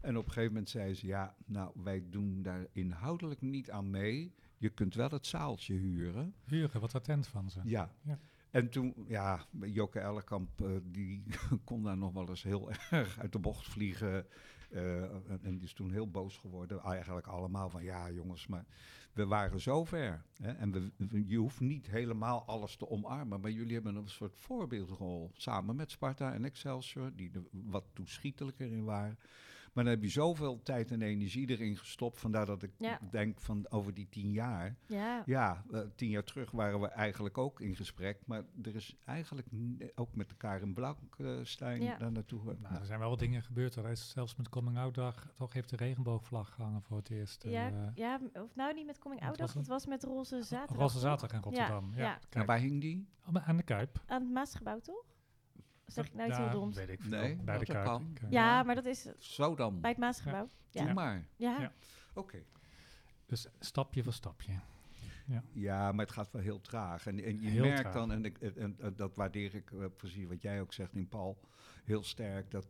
En 0.00 0.16
op 0.16 0.24
een 0.24 0.32
gegeven 0.32 0.52
moment 0.52 0.70
zei 0.70 0.94
ze, 0.94 1.06
ja, 1.06 1.36
nou, 1.46 1.72
wij 1.82 2.04
doen 2.10 2.42
daar 2.42 2.66
inhoudelijk 2.72 3.40
niet 3.40 3.70
aan 3.70 3.90
mee. 3.90 4.34
Je 4.56 4.70
kunt 4.70 4.94
wel 4.94 5.10
het 5.10 5.26
zaaltje 5.26 5.74
huren. 5.74 6.34
Huren, 6.44 6.80
wat 6.80 6.94
attent 6.94 7.26
van 7.26 7.50
ze. 7.50 7.60
Ja. 7.64 7.94
Ja. 8.02 8.18
En 8.50 8.68
toen, 8.68 8.94
ja, 9.06 9.46
Joke 9.60 10.00
Ellekamp, 10.00 10.60
eh, 10.60 10.70
die 10.82 11.24
kon 11.64 11.82
daar 11.82 11.96
nog 11.96 12.12
wel 12.12 12.28
eens 12.28 12.42
heel 12.42 12.70
erg 12.90 13.18
uit 13.18 13.32
de 13.32 13.38
bocht 13.38 13.68
vliegen. 13.68 14.26
Eh, 14.72 15.02
en, 15.42 15.54
die 15.58 15.62
is 15.62 15.72
toen 15.72 15.90
heel 15.92 16.10
boos 16.10 16.36
geworden. 16.36 16.80
Eigenlijk 16.80 17.26
allemaal 17.26 17.70
van, 17.70 17.82
ja 17.84 18.10
jongens, 18.10 18.46
maar 18.46 18.64
we 19.12 19.26
waren 19.26 19.60
zover. 19.60 20.22
Hè? 20.42 20.52
En 20.52 20.72
we- 20.72 21.24
je 21.26 21.36
hoeft 21.36 21.60
niet 21.60 21.86
helemaal 21.86 22.44
alles 22.46 22.76
te 22.76 22.88
omarmen. 22.88 23.40
Maar 23.40 23.50
jullie 23.50 23.74
hebben 23.74 23.94
een 23.96 24.08
soort 24.08 24.36
voorbeeldrol. 24.36 25.30
Samen 25.34 25.76
met 25.76 25.90
Sparta 25.90 26.32
en 26.32 26.44
Excelsior, 26.44 27.10
die 27.14 27.30
er 27.34 27.42
wat 27.50 27.84
toeschietelijker 27.92 28.66
in 28.66 28.84
waren. 28.84 29.18
Maar 29.72 29.84
dan 29.84 29.92
heb 29.92 30.02
je 30.02 30.08
zoveel 30.08 30.62
tijd 30.62 30.90
en 30.90 31.02
energie 31.02 31.48
erin 31.50 31.76
gestopt. 31.76 32.18
Vandaar 32.18 32.46
dat 32.46 32.62
ik 32.62 32.70
Ja. 32.78 32.98
denk 33.10 33.40
van 33.40 33.66
over 33.70 33.94
die 33.94 34.08
tien 34.08 34.32
jaar. 34.32 34.76
Ja, 34.86 35.22
Ja, 35.26 35.64
eh, 35.72 35.80
tien 35.94 36.08
jaar 36.10 36.24
terug 36.24 36.50
waren 36.50 36.80
we 36.80 36.86
eigenlijk 36.88 37.38
ook 37.38 37.60
in 37.60 37.76
gesprek. 37.76 38.18
Maar 38.26 38.42
er 38.62 38.74
is 38.74 38.96
eigenlijk 39.04 39.46
ook 39.94 40.14
met 40.14 40.30
elkaar 40.30 40.60
in 40.60 40.74
Blankstein 40.74 41.82
Ja. 41.82 41.96
daar 41.96 42.12
naartoe. 42.12 42.40
Nou, 42.44 42.74
er 42.74 42.86
zijn 42.86 42.98
wel 42.98 43.08
wat 43.08 43.18
dingen 43.18 43.42
gebeurd. 43.42 43.76
Er 43.76 43.90
is 43.90 44.10
zelfs 44.10 44.36
met 44.36 44.48
Coming 44.48 44.78
Out 44.78 44.94
Dag 44.94 45.32
toch 45.36 45.52
heeft 45.52 45.68
de 45.70 45.76
regenboogvlag 45.76 46.54
gehangen 46.54 46.82
voor 46.82 46.96
het 46.96 47.10
eerst. 47.10 47.42
ja, 47.44 47.70
eh, 47.70 47.88
ja, 47.94 48.20
of 48.32 48.54
nou 48.54 48.74
niet 48.74 48.86
met 48.86 48.98
Coming 48.98 49.20
Out 49.22 49.38
Dag, 49.38 49.52
het? 49.54 49.66
was 49.66 49.86
met 49.86 50.04
Roze 50.04 50.42
Zaterdag. 50.42 50.76
Roze 50.76 50.92
toch? 50.92 51.02
Zaterdag 51.02 51.36
in 51.36 51.42
Rotterdam. 51.42 51.92
Ja, 51.94 52.18
ja. 52.30 52.44
waar 52.44 52.58
hing 52.58 52.80
die? 52.80 53.06
aan 53.32 53.56
de 53.56 53.62
Kuip. 53.62 54.02
Aan 54.06 54.22
het 54.22 54.30
Maasgebouw, 54.32 54.80
toch? 54.80 55.04
Zeg 55.86 56.06
ik 56.06 56.14
nou 56.14 56.28
iets 56.28 56.38
Ja, 56.38 56.48
heel 56.48 56.60
doms? 56.60 56.76
weet 56.76 56.88
ik 56.88 57.00
veel. 57.00 57.10
Nee, 57.10 57.36
bij 57.36 57.58
de 57.58 57.64
dat 57.64 57.74
Kuip. 57.74 57.86
kan. 57.86 58.16
Ja, 58.20 58.28
Ja. 58.30 58.62
maar 58.62 58.74
dat 58.74 58.84
is 58.84 59.06
Zo 59.18 59.54
dan. 59.54 59.80
bij 59.80 59.90
het 59.90 59.98
Maasgebouw. 59.98 60.48
Doe 60.70 60.82
Ja, 60.86 60.92
maar. 60.92 61.26
ja. 61.36 61.60
Ja. 61.60 61.72
Oké. 62.14 62.42
Dus 63.26 63.46
stapje 63.60 64.02
voor 64.02 64.12
stapje. 64.12 64.52
Ja, 65.52 65.92
maar 65.92 66.04
het 66.04 66.14
gaat 66.14 66.30
wel 66.30 66.42
heel 66.42 66.60
traag. 66.60 67.06
En, 67.06 67.24
en 67.24 67.40
je 67.40 67.48
Heel 67.50 67.64
merkt 67.64 67.80
traag. 67.80 67.92
dan, 67.94 68.12
en, 68.12 68.24
ik, 68.24 68.38
en, 68.38 68.56
en- 68.56 68.76
en 68.80 68.96
dat 68.96 69.16
waardeer 69.16 69.54
ik 69.54 69.70
eh, 69.72 69.84
precies 69.96 70.26
wat 70.26 70.42
jij 70.42 70.60
ook 70.60 70.72
zegt 70.72 70.94
in 70.94 71.08
Paul, 71.08 71.38
heel 71.84 72.02
sterk, 72.02 72.50
dat 72.50 72.66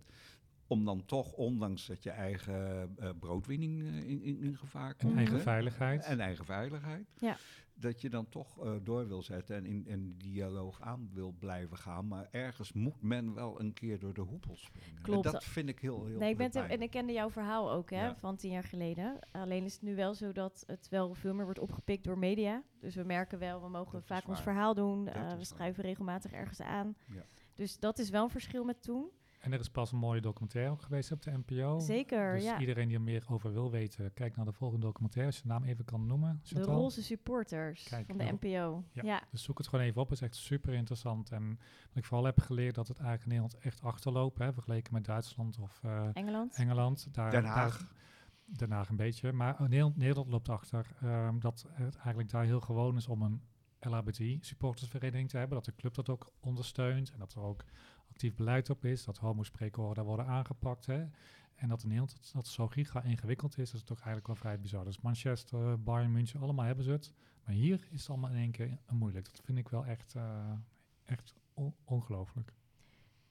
om 0.66 0.84
dan 0.84 1.04
toch, 1.04 1.32
ondanks 1.32 1.86
dat 1.86 2.02
je 2.02 2.10
eigen 2.10 2.90
eh, 2.98 3.10
broodwinning 3.18 3.80
eh, 3.80 4.08
in, 4.08 4.22
in, 4.22 4.38
in 4.40 4.56
gevaar 4.56 4.94
komt. 4.94 5.12
En 5.12 5.18
eigen 5.18 5.36
hè, 5.36 5.42
veiligheid. 5.42 6.04
En 6.04 6.20
eigen 6.20 6.44
veiligheid. 6.44 7.06
Ja. 7.18 7.36
Dat 7.74 8.00
je 8.00 8.10
dan 8.10 8.28
toch 8.28 8.64
eh, 8.64 8.72
door 8.82 9.08
wil 9.08 9.22
zetten 9.22 9.56
en 9.56 9.66
in, 9.66 9.86
in 9.86 10.14
die 10.18 10.32
dialoog 10.32 10.80
aan 10.80 11.10
wil 11.12 11.34
blijven 11.38 11.76
gaan. 11.76 12.08
Maar 12.08 12.28
ergens 12.30 12.72
moet 12.72 13.02
men 13.02 13.34
wel 13.34 13.60
een 13.60 13.72
keer 13.72 13.98
door 13.98 14.14
de 14.14 14.20
hoepel 14.20 14.56
springen. 14.56 14.96
En 14.96 15.02
Klopt. 15.02 15.32
dat 15.32 15.44
vind 15.44 15.68
ik 15.68 15.78
heel, 15.78 16.06
heel 16.06 16.18
Nee, 16.18 16.30
ik 16.30 16.36
ben 16.36 16.50
en 16.52 16.82
ik 16.82 16.90
kende 16.90 17.12
jouw 17.12 17.30
verhaal 17.30 17.70
ook, 17.70 17.90
hè, 17.90 18.04
Ja. 18.04 18.16
van 18.16 18.36
tien 18.36 18.50
jaar 18.50 18.64
geleden. 18.64 19.18
Alleen 19.32 19.64
is 19.64 19.72
het 19.72 19.82
nu 19.82 19.94
wel 19.94 20.14
zo 20.14 20.32
dat 20.32 20.64
het 20.66 20.88
wel 20.88 21.14
veel 21.14 21.34
meer 21.34 21.44
wordt 21.44 21.60
opgepikt 21.60 22.04
door 22.04 22.18
media. 22.18 22.62
Dus 22.80 22.94
we 22.94 23.04
merken 23.04 23.38
wel, 23.38 23.62
we 23.62 23.68
mogen 23.68 23.92
Dat 23.92 24.06
vaak 24.06 24.28
ons 24.28 24.40
verhaal 24.40 24.74
doen. 24.74 25.08
Eh, 25.08 25.14
we 25.14 25.36
waar. 25.36 25.44
schuiven 25.44 25.82
regelmatig 25.82 26.32
ergens 26.32 26.60
aan. 26.60 26.96
Ja. 27.08 27.24
Dus 27.54 27.78
dat 27.78 27.98
is 27.98 28.10
wel 28.10 28.24
een 28.24 28.30
verschil 28.30 28.64
met 28.64 28.82
toen. 28.82 29.10
En 29.42 29.52
er 29.52 29.60
is 29.60 29.68
pas 29.70 29.92
een 29.92 29.98
mooie 29.98 30.20
documentaire 30.20 30.70
ook 30.70 30.82
geweest 30.82 31.12
op 31.12 31.22
de 31.22 31.30
NPO. 31.46 31.78
Zeker, 31.78 32.34
Dus 32.34 32.44
ja. 32.44 32.58
iedereen 32.60 32.88
die 32.88 32.96
er 32.96 33.02
meer 33.02 33.24
over 33.28 33.52
wil 33.52 33.70
weten, 33.70 34.12
kijk 34.14 34.36
naar 34.36 34.44
de 34.44 34.52
volgende 34.52 34.86
documentaire. 34.86 35.30
Als 35.32 35.36
je 35.42 35.48
de 35.48 35.52
naam 35.54 35.64
even 35.64 35.84
kan 35.84 36.06
noemen. 36.06 36.40
De 36.42 36.54
Chantal. 36.54 36.74
roze 36.74 37.02
supporters 37.02 37.82
Kijk, 37.88 38.06
van 38.06 38.16
de 38.18 38.24
nou, 38.24 38.34
NPO. 38.40 38.84
ja. 38.92 39.02
Ja. 39.02 39.22
Dus 39.30 39.42
zoek 39.42 39.58
het 39.58 39.68
gewoon 39.68 39.84
even 39.84 40.00
op. 40.00 40.08
Het 40.08 40.20
is 40.20 40.24
echt 40.26 40.36
super 40.36 40.74
interessant. 40.74 41.30
En 41.30 41.48
wat 41.88 41.96
ik 41.96 42.04
vooral 42.04 42.26
heb 42.26 42.40
geleerd, 42.40 42.74
dat 42.74 42.88
het 42.88 42.98
eigenlijk 42.98 43.30
in 43.30 43.36
Nederland 43.38 43.64
echt 43.64 43.82
achterloopt. 43.82 44.38
Hè, 44.38 44.52
vergeleken 44.52 44.92
met 44.94 45.04
Duitsland 45.04 45.58
of 45.58 45.80
eh, 45.82 46.08
Engeland. 46.12 46.54
Engeland. 46.54 47.08
Daar, 47.14 47.30
Den 47.30 47.44
Haag. 47.44 47.78
Daar, 47.78 47.88
Den 48.56 48.70
Haag 48.70 48.88
een 48.88 48.96
beetje. 48.96 49.32
Maar 49.32 49.52
oh, 49.52 49.60
Nederland, 49.60 49.96
Nederland 49.96 50.28
loopt 50.28 50.48
achter. 50.48 50.86
ehm, 51.00 51.38
dat 51.38 51.66
het 51.72 51.94
eigenlijk 51.96 52.30
daar 52.30 52.44
heel 52.44 52.60
gewoon 52.60 52.96
is 52.96 53.08
om 53.08 53.22
een 53.22 53.42
LHBT-supportersvereniging 53.80 55.28
te 55.28 55.36
hebben. 55.36 55.56
Dat 55.56 55.64
de 55.64 55.74
club 55.74 55.94
dat 55.94 56.08
ook 56.08 56.32
ondersteunt. 56.40 57.10
En 57.12 57.18
dat 57.18 57.32
er 57.34 57.40
ook 57.42 57.64
beleid 58.30 58.70
op 58.70 58.84
is. 58.84 59.04
Dat 59.04 59.18
homospreekhoren 59.18 59.94
daar 59.94 60.04
worden 60.04 60.26
aangepakt. 60.26 60.86
Hè. 60.86 61.06
En 61.54 61.68
dat 61.68 61.82
in 61.82 61.88
Nederland 61.88 62.32
dat, 62.32 62.46
zo 62.46 62.68
giga 62.68 63.02
ingewikkeld 63.02 63.58
is. 63.58 63.70
Dat 63.70 63.80
is 63.80 63.86
toch 63.86 63.96
eigenlijk 63.96 64.26
wel 64.26 64.36
vrij 64.36 64.60
bizar. 64.60 64.84
Dus 64.84 65.00
Manchester, 65.00 65.82
Bayern 65.82 66.12
München, 66.12 66.40
allemaal 66.40 66.64
hebben 66.64 66.84
ze 66.84 66.90
het. 66.90 67.12
Maar 67.44 67.54
hier 67.54 67.86
is 67.90 68.00
het 68.00 68.10
allemaal 68.10 68.30
in 68.30 68.36
één 68.36 68.50
keer 68.50 68.78
moeilijk. 68.90 69.24
Dat 69.24 69.40
vind 69.44 69.58
ik 69.58 69.68
wel 69.68 69.86
echt, 69.86 70.14
eh, 70.14 70.52
echt 71.04 71.34
on- 71.54 71.74
ongelooflijk. 71.84 72.52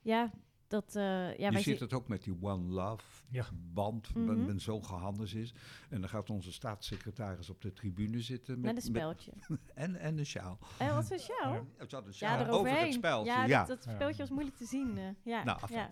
Ja, 0.02 0.32
dat... 0.72 0.96
eh 0.96 1.38
ja, 1.38 1.50
je 1.50 1.60
ziet 1.60 1.80
het 1.80 1.94
ook 1.94 2.08
met 2.08 2.24
die 2.24 2.38
One 2.42 2.64
Love 2.74 3.24
Ja. 3.30 3.46
band, 3.54 4.16
mm 4.16 4.46
men 4.46 4.60
zo 4.60 4.82
gehandeld 4.82 5.34
is. 5.34 5.54
En 5.90 6.00
dan 6.00 6.10
gaat 6.10 6.30
onze 6.30 6.52
staatssecretaris 6.52 7.50
op 7.50 7.62
de 7.62 7.74
tribune 7.74 8.22
zitten 8.22 8.56
met, 8.60 8.64
met 8.74 8.76
een 8.76 8.90
speltje. 8.90 9.32
en, 9.74 9.96
en 9.96 10.18
een 10.18 10.26
sjaal. 10.26 10.58
En 10.78 10.94
wat 10.94 11.12
is 11.12 11.26
jou? 11.26 11.54
Ja. 11.54 11.60
Een 11.78 11.88
Ja, 11.88 12.12
sjaal 12.12 12.34
over 12.40 12.48
eroverheen. 12.48 12.84
het 12.86 12.94
speltje. 12.94 13.32
Ja, 13.32 13.46
Ja, 13.46 13.60
Dat, 13.66 13.68
dat 13.68 13.84
Ja. 13.86 13.92
speltje 13.94 14.18
was 14.18 14.30
moeilijk 14.30 14.56
te 14.58 14.66
zien. 14.66 14.98
eh, 14.98 15.04
ja, 15.24 15.44
Nou, 15.44 15.60
ja. 15.70 15.90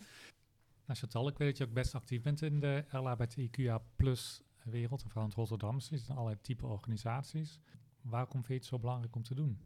Nou, 0.86 1.00
Chantal, 1.00 1.28
ik 1.28 1.38
weet 1.38 1.48
dat 1.50 1.58
je 1.58 1.64
ook 1.64 1.74
best 1.74 1.96
actief 1.96 2.22
bent 2.22 2.42
in 2.42 2.60
de 2.60 2.86
LHBTQIA 2.92 3.82
plus 3.96 4.42
wereld. 4.64 5.02
En 5.04 5.08
vooral 5.10 5.24
in 5.24 5.30
het 5.30 5.38
Rotterdam. 5.38 5.76
Er 5.76 5.82
zitten 5.82 6.16
allerlei 6.16 6.42
type 6.42 6.66
organisaties. 6.66 7.60
Waarom 8.02 8.32
vind 8.32 8.48
je 8.48 8.54
het 8.54 8.66
zo 8.66 8.80
belangrijk 8.80 9.16
om 9.16 9.24
te 9.24 9.36
doen? 9.36 9.60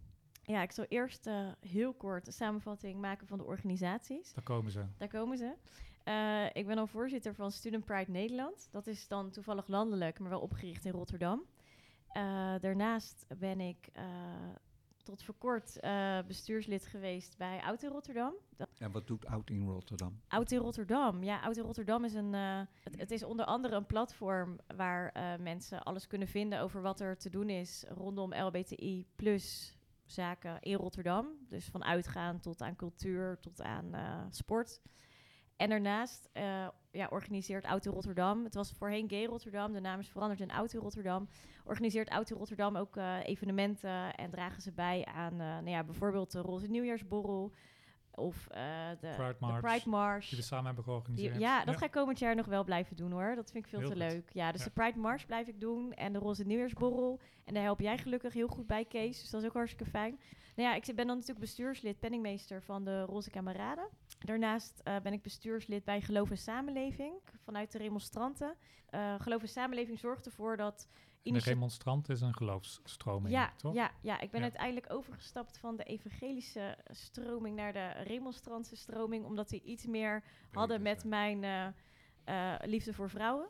Ja, 0.44 0.62
ik 0.62 0.72
zal 0.72 0.86
eerst 0.90 1.28
eh, 1.28 1.48
heel 1.60 1.94
kort 1.94 2.28
een 2.28 2.34
samenvatting 2.34 3.00
maken 3.02 3.28
van 3.28 3.38
de 3.38 3.44
organisaties. 3.44 4.34
Daar 4.34 4.44
komen 4.44 4.72
ze. 4.72 4.84
Daar 4.98 5.08
komen 5.08 5.38
ze. 5.38 5.54
Eh, 6.04 6.46
ik 6.54 6.68
ben 6.68 6.76
dan 6.76 6.88
voorzitter 6.88 7.36
van 7.36 7.52
Student 7.52 7.86
Pride 7.86 8.12
Nederland. 8.12 8.68
Dat 8.72 8.88
is 8.88 9.08
dan 9.08 9.30
toevallig 9.32 9.68
landelijk, 9.68 10.20
maar 10.20 10.30
wel 10.30 10.40
opgericht 10.42 10.86
in 10.86 10.92
Rotterdam. 10.92 11.44
Eh, 12.08 12.24
daarnaast 12.60 13.26
ben 13.38 13.60
ik 13.60 13.90
eh, 13.94 14.04
tot 15.04 15.24
voor 15.24 15.36
kort 15.38 15.80
eh, 15.80 16.20
bestuurslid 16.28 16.86
geweest 16.86 17.38
bij 17.38 17.62
Oud 17.62 17.84
in 17.84 17.90
Rotterdam. 17.90 18.34
Dat, 18.58 18.70
En 18.80 18.92
wat 18.92 19.08
doet 19.08 19.26
Oud 19.26 19.50
in 19.50 19.68
Rotterdam? 19.68 20.20
Oud 20.28 20.52
in 20.52 20.58
Rotterdam. 20.60 21.24
Ja, 21.24 21.40
Oud 21.40 21.58
in 21.58 21.64
Rotterdam 21.64 22.04
is 22.06 22.14
een. 22.14 22.34
eh, 22.34 22.62
het, 22.84 23.00
het 23.00 23.12
is 23.12 23.24
onder 23.24 23.46
andere 23.46 23.76
een 23.76 23.86
platform 23.86 24.58
waar 24.76 25.10
eh, 25.12 25.36
mensen 25.40 25.84
alles 25.84 26.08
kunnen 26.08 26.28
vinden 26.28 26.60
over 26.62 26.82
wat 26.82 27.00
er 27.00 27.18
te 27.18 27.30
doen 27.30 27.50
is 27.50 27.86
rondom 27.88 28.34
LBTI 28.34 29.06
plus 29.16 29.78
zaken 30.14 30.62
in 30.62 30.76
Rotterdam. 30.76 31.28
Dus 31.50 31.66
van 31.66 31.84
uitgaan 31.84 32.40
tot 32.40 32.62
aan 32.62 32.76
cultuur 32.76 33.40
tot 33.40 33.62
aan 33.62 33.94
eh, 33.94 34.26
sport. 34.30 34.82
En 35.58 35.70
daarnaast 35.70 36.30
eh, 36.34 36.68
ja, 36.92 37.08
organiseert 37.10 37.66
in 37.86 37.92
Rotterdam. 37.92 38.44
Het 38.44 38.54
was 38.54 38.72
voorheen 38.72 39.10
Gay 39.10 39.26
Rotterdam, 39.26 39.74
de 39.74 39.80
naam 39.80 40.00
is 40.00 40.10
veranderd 40.10 40.40
in 40.40 40.52
in 40.74 40.80
Rotterdam. 40.80 41.28
Organiseert 41.64 42.10
in 42.30 42.38
Rotterdam 42.38 42.78
ook 42.78 42.98
eh, 42.98 43.18
evenementen 43.24 44.16
en 44.16 44.30
dragen 44.30 44.62
ze 44.62 44.72
bij 44.72 45.06
aan 45.06 45.36
nou 45.36 45.70
ja, 45.70 45.84
bijvoorbeeld 45.84 46.32
de 46.32 46.42
Roze 46.42 46.68
Nieuwjaarsborrel. 46.68 47.54
Of 48.16 48.48
eh, 48.48 48.62
de, 49.00 49.08
Pride 49.16 49.36
de 49.40 49.46
March, 49.46 49.62
Pride 49.62 49.90
March. 49.90 50.28
Die 50.30 50.38
we 50.38 50.44
samen 50.44 50.66
hebben 50.66 50.84
Die- 50.84 50.94
georganiseerd. 50.94 51.40
ja, 51.40 51.66
dat 51.66 51.78
ga 51.78 51.86
ik 51.86 51.92
komend 51.92 52.20
jaar 52.20 52.36
nog 52.36 52.46
wel 52.46 52.64
blijven 52.64 52.96
doen 52.96 53.12
hoor. 53.12 53.36
Dat 53.36 53.52
vind 53.52 53.64
ik 53.64 53.70
veel 53.70 53.80
Heel 53.80 53.90
te 53.90 53.96
goed. 54.02 54.12
leuk. 54.12 54.30
Ja, 54.34 54.52
dus 54.52 54.60
Ja. 54.62 54.68
de 54.68 54.74
Pride 54.74 55.00
Mars 55.00 55.26
blijf 55.26 55.48
ik 55.48 55.60
doen 55.60 55.94
en 55.94 56.14
de 56.14 56.20
Roze 56.20 56.44
Nieuwjaarsborrel. 56.44 57.20
En 57.46 57.54
daar 57.54 57.64
help 57.64 57.80
jij 57.80 57.98
gelukkig 57.98 58.34
heel 58.34 58.48
goed 58.48 58.68
bij, 58.68 58.86
Kees. 58.86 59.20
Dus 59.22 59.30
dat 59.30 59.42
is 59.42 59.48
ook 59.48 59.54
hartstikke 59.54 59.86
fijn. 59.92 60.20
Nou 60.56 60.70
ja, 60.70 60.76
ik 60.76 60.86
ben 60.86 60.96
dan 60.96 61.16
natuurlijk 61.16 61.40
bestuurslid, 61.40 62.00
penningmeester 62.00 62.62
van 62.64 62.84
de 62.84 63.02
Roze 63.02 63.30
Kameraden. 63.30 63.88
Daarnaast 64.20 64.80
eh, 64.84 64.96
ben 65.00 65.14
ik 65.14 65.22
bestuurslid 65.22 65.84
bij 65.84 66.02
Geloof 66.02 66.30
en 66.30 66.38
Samenleving 66.38 67.14
vanuit 67.44 67.72
de 67.72 67.78
remonstranten. 67.78 68.56
Eh 68.90 69.16
Geloof 69.20 69.42
en 69.42 69.48
Samenleving 69.50 70.00
zorgt 70.00 70.26
ervoor 70.26 70.58
dat... 70.58 70.88
En 71.24 71.32
de 71.34 71.40
initia- 71.40 71.52
remonstrant 71.54 72.10
is 72.10 72.22
een 72.22 72.34
geloofsstroming, 72.36 73.34
ja, 73.34 73.54
toch? 73.58 73.74
ja, 73.74 73.92
ja, 74.02 74.20
ik 74.20 74.32
ben 74.32 74.40
Ja. 74.40 74.46
uiteindelijk 74.46 74.94
overgestapt 74.94 75.58
van 75.58 75.76
de 75.76 75.84
evangelische 75.84 76.78
stroming 76.90 77.56
naar 77.56 77.74
de 77.74 77.90
remonstrantse 77.90 78.76
stroming, 78.76 79.26
omdat 79.26 79.50
die 79.50 79.62
iets 79.64 79.86
meer 79.86 80.24
hadden 80.52 80.82
met 80.82 81.04
mijn 81.04 81.44
eh, 81.44 81.68
eh, 82.24 82.60
liefde 82.68 82.94
voor 82.94 83.10
vrouwen. 83.10 83.48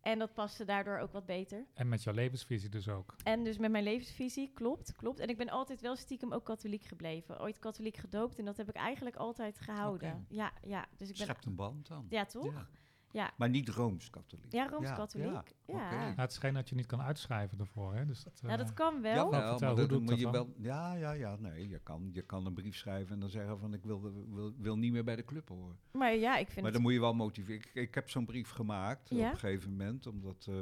En 0.00 0.18
dat 0.18 0.34
paste 0.34 0.64
daardoor 0.64 0.98
ook 0.98 1.12
wat 1.12 1.26
beter. 1.26 1.66
En 1.74 1.88
met 1.88 2.02
jouw 2.02 2.14
levensvisie 2.14 2.68
dus 2.68 2.88
ook. 2.88 3.14
En 3.24 3.44
dus 3.44 3.58
met 3.58 3.70
mijn 3.70 3.84
levensvisie, 3.84 4.50
klopt, 4.54 4.96
klopt. 4.96 5.18
En 5.18 5.28
ik 5.28 5.36
ben 5.36 5.48
altijd 5.48 5.80
wel 5.80 5.96
stiekem 5.96 6.32
ook 6.32 6.44
katholiek 6.44 6.84
gebleven. 6.84 7.40
Ooit 7.40 7.58
katholiek 7.58 7.96
gedoopt 7.96 8.38
en 8.38 8.44
dat 8.44 8.56
heb 8.56 8.68
ik 8.68 8.74
eigenlijk 8.76 9.16
altijd 9.16 9.60
gehouden. 9.60 10.26
Ja, 10.28 10.52
ja. 10.62 10.86
Dus 10.96 11.08
ik 11.10 11.16
ben... 11.16 11.24
Schept 11.26 11.44
een 11.46 11.54
band 11.54 11.86
dan. 11.88 12.06
Ja, 12.08 12.24
toch? 12.24 12.44
Ja. 12.52 12.68
Ja, 13.12 13.30
Maar 13.36 13.48
niet 13.48 13.68
Rooms-katholiek. 13.68 14.52
ja 14.52 14.68
Rooms-Katholiek. 14.68 15.26
Ja, 15.32 15.38
oké. 15.38 15.72
ja. 15.78 15.92
Ja, 16.06 16.14
het 16.16 16.32
schijnt 16.32 16.54
dat 16.56 16.68
je 16.68 16.74
niet 16.74 16.86
kan 16.86 17.00
uitschrijven 17.02 17.58
ervoor. 17.58 17.94
Hè? 17.94 18.06
Dus 18.06 18.22
dat, 18.24 18.40
Nou, 18.42 18.56
dat 18.56 18.68
eh, 18.68 18.74
kan 18.74 19.02
wel. 19.02 19.30
Vertel, 19.32 19.68
hoe 19.68 19.76
dat 19.76 19.88
doe 19.88 20.04
dat 20.04 20.16
je 20.18 20.22
dan? 20.24 20.32
wel. 20.32 20.52
Ja, 20.56 20.94
ja, 20.94 21.12
ja. 21.12 21.36
Nee, 21.36 21.68
je 21.68 21.78
kan, 21.78 22.10
je 22.12 22.22
kan 22.22 22.46
een 22.46 22.54
brief 22.54 22.76
schrijven 22.76 23.14
en 23.14 23.20
dan 23.20 23.28
zeggen 23.28 23.58
van 23.58 23.74
ik 23.74 23.84
wil, 23.84 24.00
wil, 24.32 24.52
wil 24.58 24.76
niet 24.78 24.92
meer 24.92 25.04
bij 25.04 25.16
de 25.16 25.24
club 25.24 25.48
horen. 25.48 25.78
Maar 25.92 26.14
ja, 26.14 26.36
ik 26.36 26.44
vind 26.46 26.56
Maar 26.56 26.64
het... 26.64 26.72
dan 26.74 26.82
moet 26.82 26.92
je 26.92 27.00
wel 27.00 27.14
motiveren. 27.14 27.60
Ik, 27.60 27.70
ik 27.74 27.94
heb 27.94 28.10
zo'n 28.10 28.24
brief 28.26 28.50
gemaakt 28.50 29.08
Ja? 29.08 29.16
op 29.26 29.32
een 29.32 29.38
gegeven 29.38 29.70
moment, 29.70 30.06
omdat 30.06 30.46
eh, 30.48 30.54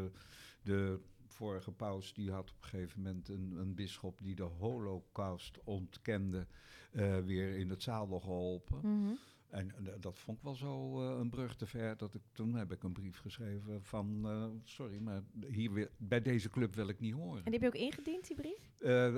de 0.63 1.01
vorige 1.27 1.73
paus 1.73 2.13
die 2.15 2.31
had 2.31 2.51
op 2.51 2.57
een 2.63 2.69
gegeven 2.69 3.03
moment 3.03 3.29
een, 3.29 3.55
een 3.59 3.75
bisschop 3.75 4.19
die 4.23 4.35
de 4.35 4.43
holocaust 4.43 5.59
ontkende, 5.65 6.47
eh, 6.93 7.19
weer 7.19 7.57
in 7.57 7.71
het 7.71 7.83
zadel 7.83 8.21
geholpen. 8.21 8.79
Mhm. 8.83 9.13
En 9.51 9.71
eh, 9.87 9.93
dat 10.01 10.19
vond 10.19 10.39
ik 10.39 10.45
wel 10.45 10.55
zo 10.55 11.01
eh, 11.01 11.19
een 11.19 11.31
brug 11.31 11.57
te 11.57 11.67
ver, 11.67 11.97
dat 11.97 12.15
ik 12.15 12.21
toen 12.33 12.55
heb 12.55 12.73
ik 12.73 12.83
een 12.83 12.93
brief 12.93 13.19
geschreven 13.19 13.83
van, 13.83 14.21
eh, 14.25 14.47
sorry, 14.65 14.99
maar 14.99 15.23
hier 15.47 15.73
weer, 15.73 15.91
bij 15.97 16.23
deze 16.23 16.51
club 16.51 16.75
wil 16.75 16.89
ik 16.89 17.01
niet 17.01 17.15
horen. 17.15 17.45
En 17.45 17.51
die 17.51 17.61
heb 17.61 17.73
je 17.73 17.79
ook 17.79 17.87
ingediend, 17.87 18.27
die 18.27 18.37
brief? 18.37 18.69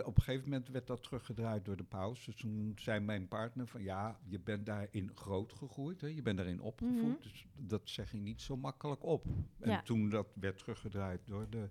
Op 0.05 0.16
een 0.16 0.23
gegeven 0.23 0.49
moment 0.49 0.68
werd 0.68 0.87
dat 0.87 1.03
teruggedraaid 1.03 1.64
door 1.64 1.77
de 1.77 1.85
paus. 1.85 2.25
Dus 2.25 2.37
toen 2.37 2.73
zei 2.77 3.01
mijn 3.01 3.29
partner 3.29 3.66
van 3.66 3.83
ja, 3.83 4.18
je 4.29 4.40
bent 4.40 4.66
daarin 4.66 5.11
groot 5.14 5.53
gegroeid. 5.53 6.01
Hè? 6.01 6.07
Je 6.07 6.23
bent 6.23 6.37
daarin 6.37 6.61
opgevoed. 6.61 7.03
Mhm. 7.03 7.23
Dus 7.23 7.47
dat 7.57 7.81
zeg 7.85 8.12
je 8.12 8.18
niet 8.18 8.40
zo 8.40 8.57
makkelijk 8.57 9.05
op. 9.05 9.25
En 9.59 9.71
Ja. 9.71 9.83
toen 9.83 10.09
dat 10.09 10.27
werd 10.35 10.59
teruggedraaid 10.59 11.21
door 11.27 11.51
de 11.51 11.68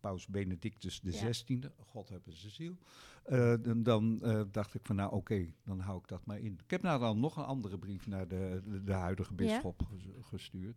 paus 0.00 0.26
Benedictus 0.26 1.00
Ja. 1.02 1.10
XVI, 1.30 1.60
God 1.76 2.08
hebben 2.08 2.36
ze 2.36 2.48
ziel. 2.50 2.76
eh, 3.24 3.54
dan 3.62 3.82
dan 3.82 4.22
eh, 4.22 4.42
dacht 4.50 4.74
ik 4.74 4.80
van 4.86 4.96
nou 4.96 5.12
oké, 5.12 5.52
dan 5.64 5.80
hou 5.80 5.98
ik 5.98 6.08
dat 6.08 6.26
maar 6.26 6.38
in. 6.38 6.58
Ik 6.64 6.70
heb 6.70 6.82
nou 6.82 7.00
dan 7.00 7.20
nog 7.20 7.36
een 7.36 7.44
andere 7.44 7.78
brief 7.78 8.06
naar 8.06 8.28
de, 8.28 8.62
de, 8.64 8.82
de 8.84 8.92
huidige 8.92 9.30
Ja. 9.30 9.36
bisschop 9.36 9.82
ges- 9.90 10.08
gestuurd 10.20 10.76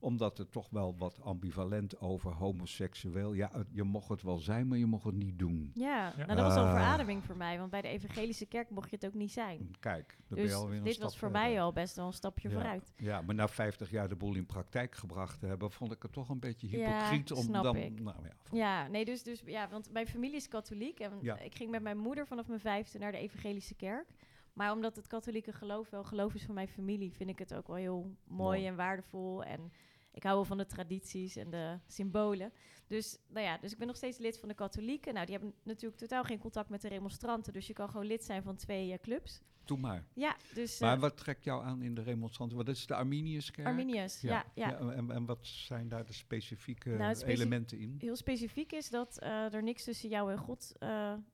omdat 0.00 0.38
er 0.38 0.48
toch 0.48 0.70
wel 0.70 0.96
wat 0.98 1.20
ambivalent 1.20 2.00
over 2.00 2.32
homoseksueel. 2.32 3.32
Ja, 3.34 3.48
het- 3.52 3.66
je 3.70 3.82
mocht 3.82 4.08
het 4.08 4.22
wel 4.22 4.38
zijn, 4.38 4.68
maar 4.68 4.78
je 4.78 4.86
mocht 4.86 5.04
het 5.04 5.14
niet 5.14 5.38
doen. 5.38 5.70
Ja, 5.74 6.12
Ja. 6.16 6.26
nou 6.26 6.26
dat 6.38 6.46
was 6.46 6.56
al 6.56 6.64
Ah. 6.64 6.70
verademing 6.72 7.24
voor 7.24 7.36
mij, 7.36 7.58
want 7.58 7.70
bij 7.70 7.80
de 7.82 7.88
evangelische 7.88 8.46
kerk 8.46 8.70
mocht 8.70 8.90
je 8.90 8.96
het 8.96 9.06
ook 9.06 9.14
niet 9.14 9.32
zijn. 9.32 9.70
Kijk, 9.80 10.16
ben 10.28 10.38
Dus 10.38 10.50
je 10.50 10.56
alweer 10.56 10.78
een 10.78 10.84
dit 10.84 10.92
stap 10.94 11.04
was 11.04 11.18
voor 11.18 11.30
verder. 11.30 11.48
mij 11.50 11.60
al 11.62 11.72
best 11.72 11.96
wel 11.96 12.06
een 12.06 12.12
stapje 12.12 12.48
Ja. 12.48 12.54
vooruit. 12.54 12.92
Ja, 12.96 13.20
maar 13.20 13.34
na 13.34 13.48
50 13.48 13.90
jaar 13.90 14.08
de 14.08 14.16
boel 14.16 14.34
in 14.34 14.46
praktijk 14.46 14.94
gebracht 14.94 15.40
te 15.40 15.46
hebben, 15.46 15.70
vond 15.70 15.92
ik 15.92 16.02
het 16.02 16.12
toch 16.12 16.28
een 16.28 16.40
beetje 16.40 16.68
Ja, 16.68 16.76
hypocriet 16.96 17.32
om 17.32 17.42
snap 17.42 17.62
dan. 17.62 17.76
ik. 17.76 18.00
Nou 18.00 18.16
ja, 18.22 18.32
Ja, 18.50 18.86
nee, 18.88 19.04
dus, 19.04 19.22
dus 19.22 19.42
ja, 19.46 19.68
want 19.68 19.92
mijn 19.92 20.06
familie 20.06 20.36
is 20.36 20.48
katholiek 20.48 21.00
en 21.00 21.12
Ja. 21.20 21.38
ik 21.38 21.54
ging 21.54 21.70
met 21.70 21.82
mijn 21.82 21.98
moeder 21.98 22.26
vanaf 22.26 22.46
mijn 22.48 22.60
vijfde 22.60 22.98
naar 22.98 23.12
de 23.12 23.18
evangelische 23.18 23.74
kerk. 23.74 24.06
Maar 24.52 24.72
omdat 24.72 24.96
het 24.96 25.06
katholieke 25.06 25.52
geloof 25.52 25.90
wel 25.90 26.04
geloof 26.04 26.34
is 26.34 26.44
van 26.44 26.54
mijn 26.54 26.68
familie, 26.68 27.12
vind 27.12 27.30
ik 27.30 27.38
het 27.38 27.54
ook 27.54 27.66
wel 27.66 27.76
heel 27.76 28.02
mooi, 28.02 28.16
Mooi. 28.42 28.66
en 28.66 28.76
waardevol. 28.76 29.44
En 29.44 29.72
ik 30.12 30.22
hou 30.22 30.34
wel 30.34 30.44
van 30.44 30.58
de 30.58 30.66
tradities 30.66 31.36
en 31.36 31.50
de 31.50 31.78
symbolen. 31.86 32.52
Dus, 32.88 33.18
nou 33.28 33.46
ja, 33.46 33.58
dus 33.58 33.72
ik 33.72 33.78
ben 33.78 33.86
nog 33.86 33.96
steeds 33.96 34.18
lid 34.18 34.38
van 34.38 34.48
de 34.48 34.54
katholieken. 34.54 35.14
Nou, 35.14 35.26
die 35.26 35.34
hebben 35.34 35.54
natuurlijk 35.62 36.00
totaal 36.00 36.24
geen 36.24 36.38
contact 36.38 36.68
met 36.68 36.80
de 36.80 36.88
remonstranten. 36.88 37.52
Dus 37.52 37.66
je 37.66 37.72
kan 37.72 37.88
gewoon 37.88 38.06
lid 38.06 38.24
zijn 38.24 38.42
van 38.42 38.56
twee 38.56 38.92
eh, 38.92 38.98
clubs. 38.98 39.40
Doe 39.64 39.78
maar. 39.78 40.04
Ja, 40.14 40.36
dus 40.54 40.78
Maar 40.78 40.94
eh, 40.94 41.00
wat 41.00 41.16
trekt 41.16 41.44
jou 41.44 41.64
aan 41.64 41.82
in 41.82 41.94
de 41.94 42.02
remonstranten? 42.02 42.56
Wat 42.56 42.68
is 42.68 42.86
de 42.86 42.94
Arminiuskerk? 42.94 43.66
Arminius, 43.66 44.20
ja. 44.20 44.44
ja. 44.54 44.78
en, 44.78 45.10
en 45.10 45.24
wat 45.24 45.46
zijn 45.46 45.88
daar 45.88 46.06
de 46.06 46.12
specifieke 46.12 46.90
Nou, 46.90 47.16
elementen 47.24 47.78
in? 47.78 47.96
heel 47.98 48.16
specifiek 48.16 48.72
is 48.72 48.90
dat 48.90 49.18
eh, 49.18 49.54
er 49.54 49.62
niks 49.62 49.84
tussen 49.84 50.08
jou 50.08 50.32
en 50.32 50.38
God 50.38 50.72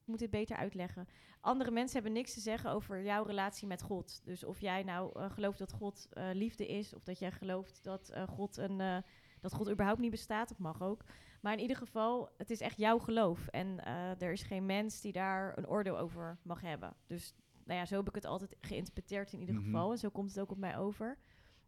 moet 0.05 0.19
dit 0.19 0.31
beter 0.31 0.57
uitleggen. 0.57 1.09
Andere 1.41 1.71
mensen 1.71 1.95
hebben 1.95 2.13
niks 2.13 2.35
te 2.35 2.41
zeggen 2.41 2.71
over 2.71 3.03
jouw 3.03 3.25
relatie 3.25 3.67
met 3.67 3.83
God. 3.83 4.21
Dus 4.25 4.45
of 4.45 4.61
jij 4.61 4.83
nou 4.83 5.29
gelooft 5.31 5.59
dat 5.59 5.73
God 5.73 6.09
liefde 6.33 6.67
is, 6.67 6.95
of 6.95 7.03
dat 7.03 7.19
jij 7.19 7.33
gelooft 7.33 7.81
dat 7.83 8.13
God 8.27 8.57
een 8.57 9.05
dat 9.45 9.53
God 9.55 9.71
überhaupt 9.71 10.01
niet 10.01 10.11
bestaat, 10.11 10.49
dat 10.49 10.59
mag 10.59 10.83
ook. 10.83 11.05
Maar 11.41 11.53
in 11.53 11.59
ieder 11.61 11.77
geval, 11.77 12.31
het 12.37 12.51
is 12.51 12.61
echt 12.61 12.77
jouw 12.79 12.99
geloof. 12.99 13.47
En 13.47 13.85
eh, 13.85 14.23
er 14.23 14.33
is 14.33 14.43
geen 14.43 14.67
mens 14.67 15.01
die 15.01 15.13
daar 15.13 15.59
een 15.59 15.69
oordeel 15.69 15.99
over 15.99 16.39
mag 16.43 16.61
hebben. 16.61 16.95
Dus 17.07 17.35
nou 17.65 17.79
ja, 17.79 17.87
zo 17.87 17.97
heb 17.97 18.09
ik 18.09 18.15
het 18.15 18.25
altijd 18.25 18.57
geïnterpreteerd 18.61 19.33
in 19.33 19.41
ieder 19.41 19.55
Mhm. 19.55 19.65
geval. 19.65 19.91
En 19.91 19.99
zo 19.99 20.09
komt 20.09 20.29
het 20.29 20.41
ook 20.41 20.51
op 20.51 20.59
mij 20.59 20.77
over. 20.79 21.19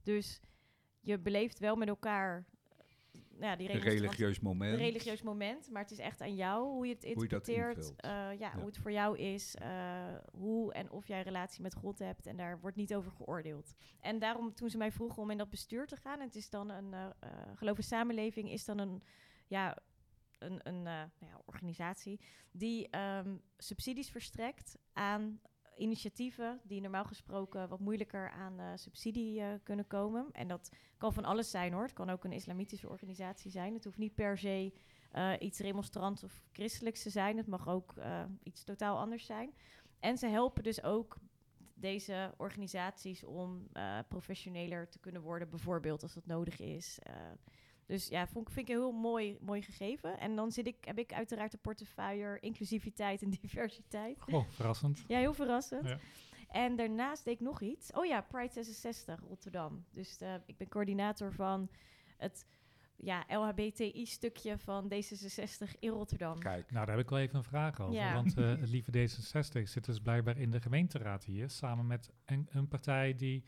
Dus 0.02 0.40
je 1.00 1.18
beleeft 1.18 1.58
wel 1.58 1.76
met 1.76 1.88
elkaar 1.88 2.44
ja, 3.40 3.56
die 3.56 3.66
Een 3.68 3.72
remonstrant- 3.74 3.84
religieus 3.84 4.40
moment. 4.40 4.72
een 4.72 4.78
religieus 4.78 5.22
moment, 5.22 5.70
maar 5.70 5.82
het 5.82 5.90
is 5.90 5.98
echt 5.98 6.20
aan 6.20 6.34
jou 6.34 6.64
hoe 6.68 6.86
je 6.86 6.92
het 6.94 7.02
Hoe 7.02 7.14
je 7.14 7.20
interpreteert. 7.20 7.76
invult. 7.76 8.00
eh, 8.00 8.10
ja, 8.10 8.32
Ja. 8.38 8.54
hoe 8.56 8.66
het 8.66 8.78
voor 8.78 8.92
jou 8.92 9.18
is, 9.18 9.54
eh, 9.54 10.14
hoe 10.32 10.72
en 10.72 10.90
of 10.90 11.06
jij 11.08 11.18
een 11.18 11.24
relatie 11.24 11.62
met 11.62 11.74
God 11.74 11.98
hebt. 11.98 12.26
En 12.26 12.36
daar 12.36 12.60
wordt 12.60 12.76
niet 12.76 12.94
over 12.94 13.10
geoordeeld. 13.12 13.74
En 14.00 14.18
daarom, 14.18 14.54
toen 14.54 14.70
ze 14.70 14.76
mij 14.78 14.92
vroegen 14.92 15.22
om 15.22 15.30
in 15.30 15.38
dat 15.38 15.50
bestuur 15.50 15.86
te 15.86 15.96
gaan, 15.96 16.18
en 16.20 16.26
het 16.26 16.36
is 16.36 16.50
dan 16.50 16.68
een 16.70 16.92
uh, 16.92 17.06
geloof 17.54 17.76
en 17.76 17.82
samenleving, 17.84 18.50
is 18.50 18.64
dan 18.64 18.78
een, 18.78 19.02
ja, 19.46 19.78
een, 20.38 20.60
een 20.62 20.82
nou 20.82 21.08
ja, 21.18 21.40
organisatie 21.44 22.20
die 22.50 22.96
um, 22.98 23.42
subsidies 23.56 24.10
verstrekt 24.10 24.78
aan 24.92 25.40
initiatieven 25.76 26.60
die 26.62 26.80
normaal 26.80 27.04
gesproken 27.04 27.68
wat 27.68 27.80
moeilijker 27.80 28.30
aan 28.30 28.60
uh, 28.60 28.66
subsidie 28.74 29.40
uh, 29.40 29.46
kunnen 29.62 29.86
komen. 29.86 30.28
En 30.32 30.48
dat 30.48 30.70
kan 30.98 31.12
van 31.12 31.24
alles 31.24 31.50
zijn 31.50 31.72
hoor. 31.72 31.82
Het 31.82 31.92
kan 31.92 32.10
ook 32.10 32.24
een 32.24 32.32
islamitische 32.32 32.88
organisatie 32.88 33.50
zijn. 33.50 33.74
Het 33.74 33.84
hoeft 33.84 33.98
niet 33.98 34.14
per 34.14 34.38
se 34.38 34.72
uh, 35.14 35.32
iets 35.38 35.58
remonstrants 35.58 36.24
of 36.24 36.42
christelijks 36.52 37.02
te 37.02 37.10
zijn. 37.10 37.36
Het 37.36 37.46
mag 37.46 37.68
ook 37.68 37.94
iets 38.42 38.64
totaal 38.64 38.98
anders 38.98 39.26
zijn. 39.26 39.54
En 40.00 40.18
ze 40.18 40.26
helpen 40.26 40.62
dus 40.62 40.82
ook 40.82 41.16
deze 41.74 42.34
organisaties 42.36 43.24
om 43.24 43.68
professioneler 44.08 44.88
te 44.88 44.98
kunnen 44.98 45.22
worden, 45.22 45.50
bijvoorbeeld 45.50 46.02
als 46.02 46.14
dat 46.14 46.26
nodig 46.26 46.60
is. 46.60 46.98
Dus 47.86 48.08
ja, 48.08 48.26
vond, 48.26 48.52
vind 48.52 48.68
ik 48.68 48.74
een 48.74 48.80
heel 48.80 48.92
mooi, 48.92 49.38
mooi 49.40 49.62
gegeven. 49.62 50.18
En 50.18 50.36
dan 50.36 50.52
zit 50.52 50.66
ik, 50.66 50.84
heb 50.84 50.98
ik 50.98 51.12
uiteraard 51.12 51.50
de 51.50 51.58
portefeuille 51.58 52.38
inclusiviteit 52.40 53.22
en 53.22 53.30
diversiteit. 53.40 54.18
Oh, 54.30 54.48
verrassend. 54.48 55.04
Ja, 55.06 55.18
heel 55.18 55.34
verrassend. 55.34 55.88
Ja. 55.88 55.98
En 56.48 56.76
daarnaast 56.76 57.24
deed 57.24 57.34
ik 57.34 57.40
nog 57.40 57.60
iets. 57.60 57.92
Oh 57.92 58.06
ja, 58.06 58.20
Pride 58.20 58.52
66 58.52 59.20
Rotterdam. 59.28 59.84
Dus 59.90 60.18
uh, 60.22 60.34
ik 60.46 60.56
ben 60.56 60.68
coördinator 60.68 61.32
van 61.32 61.70
het 62.16 62.46
ja, 62.96 63.24
LHBTI-stukje 63.28 64.58
van 64.58 64.92
D66 64.94 65.78
in 65.78 65.90
Rotterdam. 65.90 66.38
Kijk. 66.38 66.70
Nou, 66.70 66.86
daar 66.86 66.96
heb 66.96 67.04
ik 67.04 67.10
wel 67.10 67.18
even 67.18 67.36
een 67.36 67.44
vraag 67.44 67.80
over. 67.80 67.94
Ja. 67.94 68.14
Want 68.14 68.38
uh, 68.38 68.48
het 68.48 68.68
lieve 68.76 68.90
D66 68.92 69.62
zit 69.62 69.84
dus 69.84 70.00
blijkbaar 70.00 70.38
in 70.38 70.50
de 70.50 70.60
gemeenteraad 70.60 71.24
hier... 71.24 71.50
samen 71.50 71.86
met 71.86 72.10
een, 72.24 72.48
een 72.50 72.68
partij 72.68 73.14
die 73.14 73.44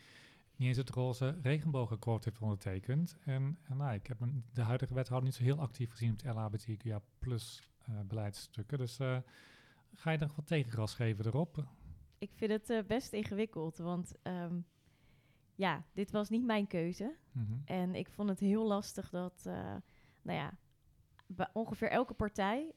niet 0.59 0.69
eens 0.69 0.77
het 0.77 0.91
roze 0.91 1.39
regenboogakkoord 1.43 2.25
heeft 2.25 2.41
ondertekend. 2.41 3.17
En, 3.25 3.59
en 3.63 3.77
nou, 3.77 3.95
ik 3.95 4.07
heb 4.07 4.21
een, 4.21 4.45
de 4.53 4.63
huidige 4.63 4.95
wethouder 4.95 5.29
niet 5.29 5.37
zo 5.37 5.43
heel 5.43 5.59
actief 5.59 5.91
gezien 5.91 6.13
op 6.13 6.19
de 6.19 6.29
LHBTQIA 6.29 7.01
plus 7.19 7.71
uh, 7.89 8.01
beleidsstukken. 8.01 8.79
Dus 8.79 9.01
uh, 9.01 9.19
ga 9.95 10.11
je 10.11 10.19
nog 10.19 10.37
wat 10.37 10.47
tegengas 10.47 10.95
geven 10.95 11.27
erop? 11.27 11.65
Ik 12.19 12.31
vind 12.35 12.51
het 12.51 12.71
uh, 12.71 12.83
best 12.87 13.13
ingewikkeld, 13.13 13.79
want 13.79 14.13
um, 14.23 14.67
ja, 15.55 15.85
dit 15.93 16.11
was 16.11 16.29
niet 16.29 16.45
mijn 16.45 16.67
keuze. 16.67 17.17
Mm 17.33 17.47
-hmm. 17.47 17.63
En 17.65 17.95
ik 17.95 18.09
vond 18.09 18.29
het 18.29 18.41
heel 18.41 18.67
lastig 18.67 19.11
dat, 19.11 19.43
nou 20.23 20.39
ja, 20.39 20.53
ongeveer 21.53 21.91
elke 21.91 22.15
partij 22.15 22.73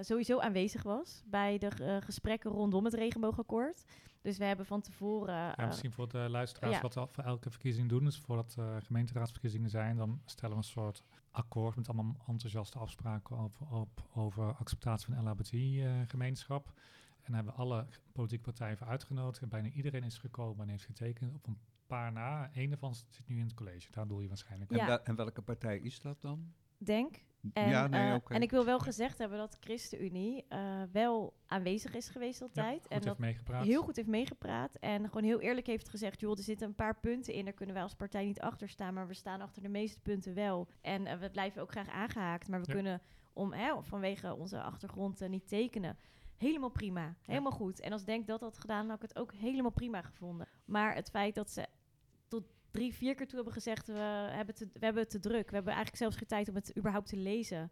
sowieso 0.00 0.38
aanwezig 0.38 0.82
was 0.82 1.22
bij 1.26 1.58
de 1.58 2.00
gesprekken 2.04 2.50
rondom 2.50 2.84
het 2.84 2.94
regenboogakkoord. 2.94 3.84
Dus 4.26 4.38
we 4.38 4.44
hebben 4.44 4.66
van 4.66 4.80
tevoren. 4.80 5.34
ja, 5.34 5.66
misschien 5.66 5.92
voor 5.92 6.08
de 6.08 6.26
luisteraars 6.28 6.74
ja. 6.74 6.80
wat 6.80 6.94
we 6.94 7.06
voor 7.10 7.24
elke 7.24 7.50
verkiezing 7.50 7.88
doen. 7.88 8.04
Dus 8.04 8.18
voordat 8.18 8.56
uh, 8.58 8.76
gemeenteraadsverkiezingen 8.82 9.70
zijn, 9.70 9.96
dan 9.96 10.20
stellen 10.24 10.50
we 10.50 10.62
een 10.62 10.68
soort 10.68 11.04
akkoord 11.30 11.76
met 11.76 11.88
allemaal 11.88 12.16
enthousiaste 12.26 12.78
afspraken 12.78 13.38
over, 13.38 13.66
op, 13.66 14.08
over 14.14 14.54
acceptatie 14.54 15.14
van 15.14 15.28
LHBT-gemeenschap. 15.28 16.72
en 17.22 17.34
hebben 17.34 17.52
we 17.52 17.58
alle 17.58 17.86
politieke 18.12 18.44
partijen 18.44 18.76
voor 18.76 18.86
uitgenodigd. 18.86 19.42
En 19.42 19.48
bijna 19.48 19.68
iedereen 19.68 20.04
is 20.04 20.18
gekomen 20.18 20.62
en 20.62 20.68
heeft 20.68 20.84
getekend 20.84 21.34
op 21.34 21.46
een 21.46 21.58
paar 21.86 22.12
na. 22.12 22.50
Eén 22.54 22.68
daarvan 22.68 22.94
zit 22.94 23.28
nu 23.28 23.38
in 23.38 23.44
het 23.44 23.54
college. 23.54 23.88
Daar 23.90 24.06
doe 24.06 24.22
je 24.22 24.28
waarschijnlijk. 24.28 24.70
En, 24.70 24.86
wel, 24.86 25.02
en 25.02 25.16
welke 25.16 25.42
partij 25.42 25.78
is 25.78 26.00
dat 26.00 26.20
dan? 26.20 26.52
Denk. 26.78 27.24
En, 27.52 27.68
ja, 27.68 27.86
nee, 27.86 28.14
okay. 28.14 28.36
en 28.36 28.42
ik 28.42 28.50
wil 28.50 28.64
wel 28.64 28.78
gezegd 28.78 29.18
hebben 29.18 29.38
dat 29.38 29.52
de 29.52 29.58
ChristenUnie 29.60 30.44
uh, 30.48 30.82
wel 30.92 31.34
aanwezig 31.46 31.94
is 31.94 32.08
geweest 32.08 32.42
altijd. 32.42 32.86
Ja, 32.88 32.96
en 32.96 33.02
dat 33.02 33.16
heel 33.62 33.82
goed 33.82 33.96
heeft 33.96 34.08
meegepraat. 34.08 34.74
En 34.74 35.04
gewoon 35.04 35.24
heel 35.24 35.40
eerlijk 35.40 35.66
heeft 35.66 35.88
gezegd, 35.88 36.20
joh, 36.20 36.38
er 36.38 36.42
zitten 36.42 36.66
een 36.66 36.74
paar 36.74 37.00
punten 37.00 37.34
in. 37.34 37.44
Daar 37.44 37.54
kunnen 37.54 37.74
wij 37.74 37.84
als 37.84 37.94
partij 37.94 38.24
niet 38.24 38.40
achter 38.40 38.68
staan. 38.68 38.94
Maar 38.94 39.06
we 39.06 39.14
staan 39.14 39.40
achter 39.40 39.62
de 39.62 39.68
meeste 39.68 40.00
punten 40.00 40.34
wel. 40.34 40.68
En 40.80 41.06
uh, 41.06 41.14
we 41.14 41.30
blijven 41.30 41.62
ook 41.62 41.70
graag 41.70 41.88
aangehaakt. 41.88 42.48
Maar 42.48 42.60
we 42.60 42.66
ja. 42.66 42.74
kunnen 42.74 43.00
om, 43.32 43.52
hè, 43.52 43.82
vanwege 43.82 44.36
onze 44.36 44.62
achtergrond 44.62 45.28
niet 45.28 45.48
tekenen. 45.48 45.96
Helemaal 46.36 46.70
prima. 46.70 47.14
Helemaal 47.22 47.52
ja. 47.52 47.56
goed. 47.56 47.80
En 47.80 47.92
als 47.92 48.04
Denk 48.04 48.26
dat 48.26 48.40
had 48.40 48.58
gedaan, 48.58 48.88
had 48.88 49.02
ik 49.02 49.08
het 49.08 49.18
ook 49.18 49.32
helemaal 49.32 49.70
prima 49.70 50.02
gevonden. 50.02 50.48
Maar 50.64 50.94
het 50.94 51.10
feit 51.10 51.34
dat 51.34 51.50
ze 51.50 51.66
drie, 52.70 52.94
vier 52.94 53.14
keer 53.14 53.26
toe 53.26 53.34
hebben 53.36 53.52
gezegd... 53.52 53.86
we 53.86 54.28
hebben, 54.30 54.54
te, 54.54 54.68
we 54.72 54.84
hebben 54.84 55.08
te 55.08 55.18
druk. 55.18 55.48
We 55.48 55.54
hebben 55.54 55.72
eigenlijk 55.72 56.02
zelfs 56.02 56.16
geen 56.16 56.28
tijd 56.28 56.48
om 56.48 56.54
het 56.54 56.78
überhaupt 56.78 57.08
te 57.08 57.16
lezen. 57.16 57.70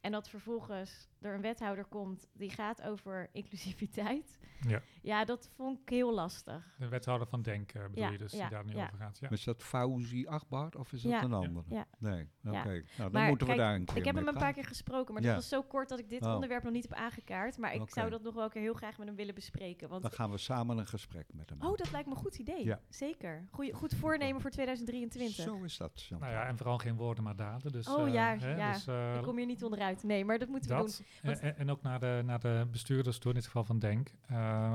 En 0.00 0.12
dat 0.12 0.28
vervolgens 0.28 1.08
er 1.24 1.34
een 1.34 1.40
wethouder 1.40 1.84
komt 1.84 2.26
die 2.32 2.50
gaat 2.50 2.82
over 2.82 3.28
inclusiviteit. 3.32 4.38
Ja. 4.68 4.80
Ja, 5.02 5.24
dat 5.24 5.50
vond 5.56 5.80
ik 5.80 5.88
heel 5.88 6.14
lastig. 6.14 6.74
De 6.78 6.88
wethouder 6.88 7.26
van 7.26 7.42
Denk 7.42 7.72
eh, 7.72 7.82
bedoel 7.82 8.04
Ja, 8.04 8.10
je 8.10 8.18
dus, 8.18 8.32
ja, 8.32 8.40
die 8.40 8.50
daar 8.50 8.64
nu 8.64 8.74
ja. 8.74 8.84
over 8.84 8.96
gaat. 8.98 9.18
Ja. 9.20 9.30
Is 9.30 9.44
dat 9.44 9.62
Fauzi 9.62 10.26
Akbar 10.26 10.72
of 10.78 10.92
is 10.92 11.02
dat 11.02 11.12
Ja. 11.12 11.22
een 11.22 11.32
andere? 11.32 11.64
Ja. 11.68 11.86
Nee, 11.98 12.28
oké. 12.44 12.56
Ja. 12.56 12.62
Nou, 12.62 12.82
dan 12.96 13.10
Maar 13.12 13.28
moeten 13.28 13.46
we 13.46 13.52
kijk, 13.52 13.64
daar 13.66 13.74
een 13.74 13.84
keer 13.84 13.96
Ik 13.96 14.04
heb 14.04 14.14
hem 14.14 14.28
een 14.28 14.34
paar 14.34 14.52
keer 14.52 14.64
gesproken, 14.64 15.14
maar 15.14 15.22
Ja. 15.22 15.28
dat 15.28 15.36
was 15.36 15.48
zo 15.48 15.62
kort 15.62 15.88
dat 15.88 15.98
ik 15.98 16.08
dit 16.08 16.22
Oh. 16.26 16.34
onderwerp 16.34 16.62
nog 16.62 16.72
niet 16.72 16.82
heb 16.88 16.92
aangekaart. 16.98 17.58
Maar 17.58 17.74
ik 17.74 17.90
zou 17.90 18.10
dat 18.10 18.22
nog 18.22 18.34
wel 18.34 18.44
een 18.44 18.50
keer 18.50 18.62
heel 18.62 18.74
graag 18.74 18.98
met 18.98 19.06
hem 19.06 19.16
willen 19.16 19.34
bespreken. 19.34 19.88
Want 19.88 20.02
Dan 20.02 20.12
gaan 20.12 20.30
we 20.30 20.38
samen 20.38 20.78
een 20.78 20.86
gesprek 20.86 21.26
met 21.32 21.50
hem. 21.50 21.62
Oh, 21.62 21.76
dat 21.76 21.90
lijkt 21.90 22.08
me 22.08 22.14
een 22.14 22.20
goed 22.20 22.38
idee. 22.38 22.64
Ja. 22.64 22.80
Zeker. 22.88 23.44
Goeie, 23.50 23.72
goed 23.72 23.94
voornemen 23.94 24.40
voor 24.40 24.50
2023. 24.50 25.44
Zo 25.44 25.62
is 25.62 25.76
dat. 25.76 26.06
Nou 26.10 26.32
ja, 26.32 26.46
en 26.46 26.56
vooral 26.56 26.78
geen 26.78 26.96
woorden 26.96 27.24
maar 27.24 27.36
daden. 27.36 27.72
Dus, 27.72 27.88
Oh 27.88 28.06
eh, 28.06 28.12
ja, 28.14 28.36
hè, 28.38 28.56
ja. 28.56 28.72
Dus, 28.72 28.86
eh, 28.86 29.14
Ik 29.16 29.22
kom 29.22 29.36
hier 29.36 29.46
niet 29.46 29.64
onderuit. 29.64 30.02
Nee, 30.02 30.24
maar 30.24 30.38
dat 30.38 30.48
moeten 30.48 30.70
we 30.70 30.76
dat. 30.76 30.96
doen. 30.96 31.06
En, 31.22 31.40
Want- 31.40 31.56
en- 31.56 31.70
ook 31.70 31.82
naar 31.82 32.00
de, 32.00 32.22
naar 32.24 32.40
de 32.40 32.66
bestuurders 32.70 33.18
toe, 33.18 33.30
in 33.30 33.36
dit 33.36 33.46
geval 33.46 33.64
van 33.64 33.78
Denk. 33.78 34.10
Eh, 34.26 34.72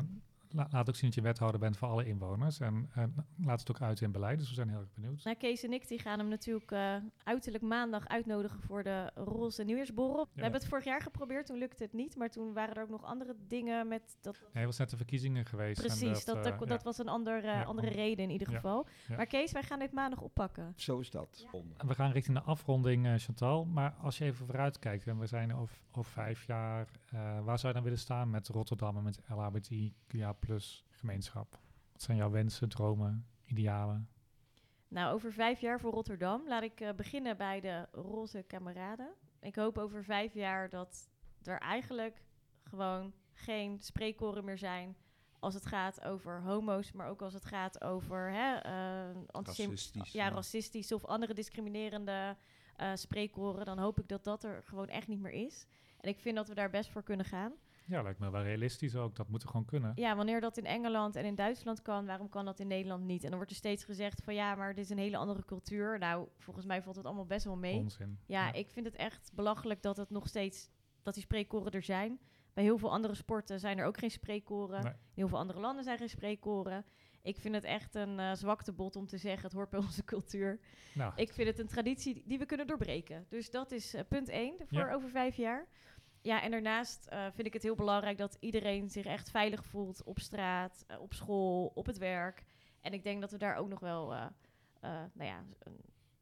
laat 0.52 0.90
ook 0.90 0.96
zien 0.96 1.10
dat 1.10 1.14
je 1.14 1.22
wethouder 1.22 1.60
bent 1.60 1.78
voor 1.78 1.88
alle 1.88 2.06
inwoners. 2.06 2.60
En 2.60 2.90
eh, 2.94 3.04
laat 3.38 3.60
het 3.60 3.70
ook 3.70 3.82
uit 3.82 4.02
in 4.02 4.12
beleid. 4.12 4.40
Dus 4.40 4.48
we 4.50 4.54
zijn 4.56 4.70
heel 4.70 4.80
erg 4.80 4.94
benieuwd. 4.94 5.24
Nou, 5.24 5.36
Kees 5.38 5.64
en 5.64 5.74
ik 5.74 5.88
die 5.88 6.00
gaan 6.00 6.20
hem 6.20 6.28
natuurlijk 6.28 6.72
eh, 6.72 6.96
uiterlijk 7.24 7.64
maandag 7.64 8.08
uitnodigen 8.08 8.62
voor 8.62 8.84
de 8.84 9.12
roze 9.16 9.64
nieuwjaarsborrel. 9.64 10.28
We 10.34 10.42
hebben 10.42 10.60
het 10.60 10.70
vorig 10.70 10.84
jaar 10.86 11.02
geprobeerd, 11.02 11.46
toen 11.46 11.58
lukte 11.58 11.84
het 11.84 11.94
niet. 11.94 12.16
Maar 12.16 12.30
toen 12.30 12.54
waren 12.54 12.76
er 12.76 12.82
ook 12.84 12.90
nog 12.90 13.04
andere 13.04 13.36
dingen 13.48 13.88
met 13.88 14.18
dat... 14.22 14.34
Nee, 14.42 14.50
het 14.54 14.66
was 14.66 14.78
net 14.78 14.90
de 14.90 14.98
verkiezingen 14.98 15.46
geweest. 15.46 15.80
en 15.80 15.86
Precies, 15.86 16.26
dat, 16.26 16.36
eh, 16.46 16.60
dat, 16.60 16.70
ja. 16.70 16.80
was 16.84 16.98
een 16.98 17.08
ander, 17.10 17.38
eh, 17.38 17.44
Ja, 17.44 17.64
andere 17.64 17.88
om- 17.88 17.94
reden 17.94 18.24
in 18.24 18.30
ieder 18.32 18.50
ja, 18.50 18.56
geval. 18.56 18.88
ja. 19.08 19.16
Maar 19.16 19.26
Kees, 19.26 19.52
wij 19.52 19.64
gaan 19.64 19.80
dit 19.80 19.92
maandag 19.92 20.22
oppakken. 20.22 20.74
Zo 20.76 21.00
is 21.00 21.10
dat. 21.10 21.48
En 21.78 21.88
We 21.88 21.96
gaan 21.96 22.12
richting 22.12 22.38
de 22.38 22.44
afronding, 22.44 23.06
eh, 23.06 23.14
Chantal. 23.18 23.66
Maar 23.66 23.92
als 24.02 24.18
je 24.18 24.26
even 24.26 24.46
vooruit 24.46 24.80
kijkt, 24.80 25.08
en 25.08 25.20
we 25.20 25.26
zijn 25.28 25.56
over, 25.56 25.78
over 25.92 26.12
vijf 26.12 26.46
jaar, 26.46 26.88
eh, 27.12 27.44
waar 27.44 27.60
zou 27.60 27.68
je 27.68 27.74
dan 27.74 27.84
willen 27.84 28.00
staan 28.00 28.30
met 28.30 28.48
Rotterdam 28.48 28.98
en 28.98 29.04
met 29.04 29.20
LHBTQIA 29.28 30.34
plus 30.34 30.86
gemeenschap? 30.90 31.60
Wat 31.92 32.02
zijn 32.02 32.18
jouw 32.18 32.30
wensen, 32.30 32.70
dromen, 32.70 33.28
idealen? 33.46 34.10
Nou, 34.88 35.14
over 35.14 35.34
vijf 35.34 35.60
jaar 35.60 35.80
voor 35.80 35.92
Rotterdam 35.92 36.48
laat 36.48 36.64
ik 36.64 36.82
eh, 36.82 36.94
beginnen 36.94 37.38
bij 37.38 37.60
de 37.60 37.88
roze 37.92 38.44
kameraden. 38.48 39.10
Ik 39.40 39.56
hoop 39.56 39.78
over 39.78 40.04
vijf 40.04 40.34
jaar 40.34 40.70
dat 40.70 41.10
er 41.44 41.60
eigenlijk 41.60 42.24
gewoon 42.64 43.14
geen 43.34 43.80
spreekkoren 43.80 44.46
meer 44.46 44.58
zijn 44.58 44.96
als 45.40 45.54
het 45.54 45.66
gaat 45.66 46.04
over 46.04 46.42
homo's, 46.42 46.92
maar 46.92 47.10
ook 47.10 47.22
als 47.22 47.34
het 47.34 47.46
gaat 47.46 47.84
over 47.84 48.32
hè, 48.32 48.56
eh, 48.56 49.22
Racistisch. 49.28 50.12
ja, 50.12 50.30
racistische 50.30 50.96
of 50.96 51.06
andere 51.06 51.34
discriminerende 51.34 52.38
eh 52.76 52.92
spreekkoren. 52.96 53.66
Dan 53.66 53.80
hoop 53.80 54.00
ik 54.00 54.08
dat 54.08 54.24
dat 54.24 54.44
er 54.44 54.64
gewoon 54.64 54.88
echt 54.88 55.08
niet 55.08 55.20
meer 55.20 55.32
is. 55.32 55.66
En 56.00 56.10
ik 56.10 56.20
vind 56.20 56.36
dat 56.36 56.48
we 56.48 56.54
daar 56.54 56.70
best 56.70 56.90
voor 56.90 57.04
kunnen 57.04 57.26
gaan. 57.26 57.54
Ja, 57.86 58.02
lijkt 58.02 58.20
me 58.20 58.30
wel 58.30 58.42
realistisch 58.42 58.96
ook. 58.96 59.16
Dat 59.16 59.30
moet 59.30 59.42
er 59.44 59.50
gewoon 59.50 59.66
kunnen. 59.66 59.92
Ja, 59.96 60.16
wanneer 60.16 60.42
dat 60.42 60.58
in 60.58 60.66
Engeland 60.66 61.16
en 61.16 61.26
in 61.26 61.36
Duitsland 61.36 61.82
kan, 61.82 62.06
waarom 62.06 62.30
kan 62.30 62.46
dat 62.46 62.60
in 62.60 62.68
Nederland 62.68 63.04
niet? 63.04 63.22
En 63.24 63.28
dan 63.28 63.38
wordt 63.38 63.52
er 63.52 63.58
steeds 63.58 63.84
gezegd 63.84 64.24
van 64.24 64.34
ja, 64.34 64.56
maar 64.56 64.74
dit 64.76 64.84
is 64.84 64.90
een 64.90 64.98
hele 64.98 65.18
andere 65.18 65.46
cultuur. 65.46 66.00
Nou, 66.00 66.28
volgens 66.38 66.66
mij 66.66 66.82
valt 66.82 66.96
het 66.96 67.06
allemaal 67.06 67.26
best 67.26 67.46
wel 67.46 67.58
mee. 67.58 67.78
Onzin. 67.78 68.20
Ja, 68.26 68.54
ik 68.54 68.70
vind 68.70 68.86
het 68.86 68.96
echt 68.96 69.32
belachelijk 69.34 69.82
dat 69.82 69.98
het 69.98 70.10
nog 70.10 70.28
steeds 70.28 70.70
dat 71.04 71.14
die 71.14 71.24
spreekkoren 71.24 71.72
er 71.72 71.84
zijn. 71.84 72.20
Bij 72.54 72.64
heel 72.64 72.78
veel 72.78 72.92
andere 72.92 73.14
sporten 73.14 73.60
zijn 73.60 73.78
er 73.78 73.86
ook 73.86 73.98
geen 73.98 74.12
spreekkoren. 74.12 74.84
Nee. 74.84 74.94
In 74.94 75.00
heel 75.14 75.28
veel 75.28 75.38
andere 75.38 75.60
landen 75.60 75.84
zijn 75.84 75.98
geen 75.98 76.10
spreekkoren. 76.10 76.86
Ik 77.30 77.40
vind 77.40 77.56
het 77.56 77.64
echt 77.64 77.96
een 77.96 78.20
eh 78.20 78.34
zwaktebod 78.34 78.96
om 78.96 79.08
te 79.08 79.18
zeggen, 79.18 79.44
het 79.44 79.54
hoort 79.54 79.70
bij 79.70 79.80
onze 79.80 80.04
cultuur. 80.04 80.60
Nou, 80.94 81.14
Ik 81.16 81.34
vind 81.34 81.48
het 81.48 81.60
een 81.60 81.68
traditie 81.68 82.24
die- 82.26 82.38
we 82.40 82.46
kunnen 82.46 82.68
doorbreken. 82.68 83.26
Dus 83.30 83.52
dat 83.52 83.72
is 83.72 83.94
eh, 83.94 84.02
punt 84.08 84.30
1 84.30 84.56
voor 84.58 84.78
Ja. 84.88 84.94
over 84.94 85.10
vijf 85.10 85.36
jaar. 85.36 85.68
Ja, 86.22 86.42
en 86.42 86.52
daarnaast 86.52 87.06
eh, 87.06 87.26
vind 87.34 87.48
ik 87.48 87.54
het 87.54 87.64
heel 87.64 87.76
belangrijk 87.76 88.18
dat 88.18 88.38
iedereen 88.40 88.90
zich 88.90 89.06
echt 89.06 89.30
veilig 89.32 89.66
voelt 89.66 90.04
op 90.04 90.20
straat, 90.20 90.86
op 91.00 91.14
school, 91.14 91.72
op 91.76 91.86
het 91.86 91.98
werk. 91.98 92.44
En 92.82 92.94
ik 92.94 93.04
denk 93.04 93.22
dat 93.22 93.32
we 93.32 93.38
daar 93.38 93.56
ook 93.56 93.68
nog 93.70 93.80
wel 93.80 94.08
nou 95.14 95.30
ja, 95.30 95.44
een, 95.60 95.80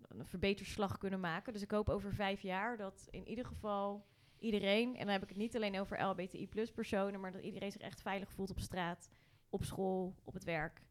een 0.07 0.25
verbeterslag 0.25 0.97
kunnen 0.97 1.19
maken. 1.19 1.53
Dus 1.53 1.61
ik 1.61 1.71
hoop 1.71 1.89
over 1.89 2.13
vijf 2.13 2.41
jaar 2.41 2.77
dat 2.77 3.07
in 3.09 3.27
ieder 3.27 3.45
geval 3.45 4.05
iedereen, 4.39 4.93
en 4.95 4.99
dan 5.03 5.09
heb 5.13 5.23
ik 5.23 5.29
het 5.29 5.37
niet 5.37 5.55
alleen 5.55 5.79
over 5.79 6.01
LBTI 6.03 6.47
plus 6.47 6.71
personen, 6.71 7.19
maar 7.19 7.31
dat 7.31 7.41
iedereen 7.43 7.71
zich 7.71 7.81
echt 7.81 8.01
veilig 8.01 8.31
voelt 8.31 8.49
op 8.49 8.59
straat, 8.59 9.09
op 9.49 9.63
school, 9.63 10.15
op 10.23 10.33
het 10.33 10.43
werk. 10.43 10.81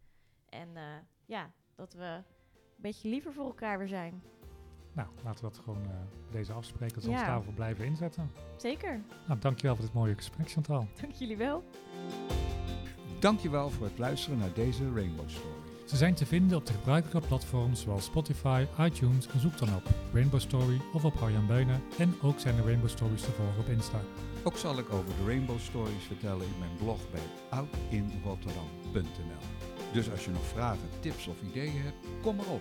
En 0.61 0.69
eh, 0.77 0.83
ja, 1.27 1.51
dat 1.75 1.93
we 1.95 2.03
een 2.05 2.23
beetje 2.77 3.09
liever 3.09 3.33
voor 3.33 3.45
elkaar 3.45 3.79
weer 3.79 3.89
zijn. 3.89 4.23
nou, 4.93 5.09
laten 5.25 5.45
we 5.45 5.51
dat 5.51 5.59
gewoon 5.65 5.83
eh, 5.85 5.91
deze 6.31 6.53
afspreken. 6.53 6.95
Dat 6.95 7.05
we 7.05 7.11
Ja. 7.11 7.17
ons 7.19 7.27
daarvoor 7.27 7.53
blijven 7.53 7.85
inzetten. 7.85 8.31
Zeker. 8.57 9.01
Nou, 9.27 9.41
dankjewel 9.41 9.77
voor 9.77 9.85
dit 9.85 9.95
mooie 9.95 10.15
gesprek, 10.15 10.51
Chantal. 10.51 10.87
Dank 11.01 11.13
jullie 11.13 11.37
wel. 11.37 11.65
Dankjewel 13.21 13.71
voor 13.71 13.87
het 13.87 13.99
luisteren 13.99 14.39
naar 14.39 14.53
deze 14.53 14.93
Rainbow 14.95 15.29
Story. 15.29 15.55
Ze 15.87 15.97
zijn 15.97 16.15
te 16.15 16.27
vinden 16.27 16.59
op 16.59 16.67
de 16.67 16.73
gebruikelijke 16.73 17.29
platforms 17.29 17.81
zoals 17.81 18.05
Spotify, 18.05 18.67
iTunes 18.81 19.29
en 19.29 19.41
zoek 19.41 19.59
dan 19.59 19.75
op 19.75 19.83
Rainbow 20.13 20.41
Story 20.41 20.81
of 20.93 21.05
op 21.05 21.17
Arjan 21.17 21.47
Beunen. 21.47 21.83
En 21.99 22.15
ook 22.23 22.39
zijn 22.41 22.57
de 22.57 22.63
Rainbow 22.63 22.89
Stories 22.89 23.23
te 23.23 23.31
volgen 23.31 23.59
op 23.61 23.69
Insta. 23.69 24.01
Ook 24.45 24.57
zal 24.57 24.79
ik 24.79 24.93
over 24.93 25.17
de 25.17 25.25
Rainbow 25.27 25.59
Stories 25.59 26.05
vertellen 26.05 26.47
in 26.47 26.59
mijn 26.59 26.77
blog 26.77 27.11
bij 27.11 27.21
oudinrotterdam.nl. 27.51 29.56
Dus 29.97 30.11
als 30.11 30.25
je 30.25 30.31
nog 30.31 30.47
vragen, 30.47 30.89
tips 31.01 31.27
of 31.27 31.37
ideeën 31.51 31.83
hebt, 31.83 31.97
kom 32.23 32.37
maar 32.37 32.47
op. 32.47 32.61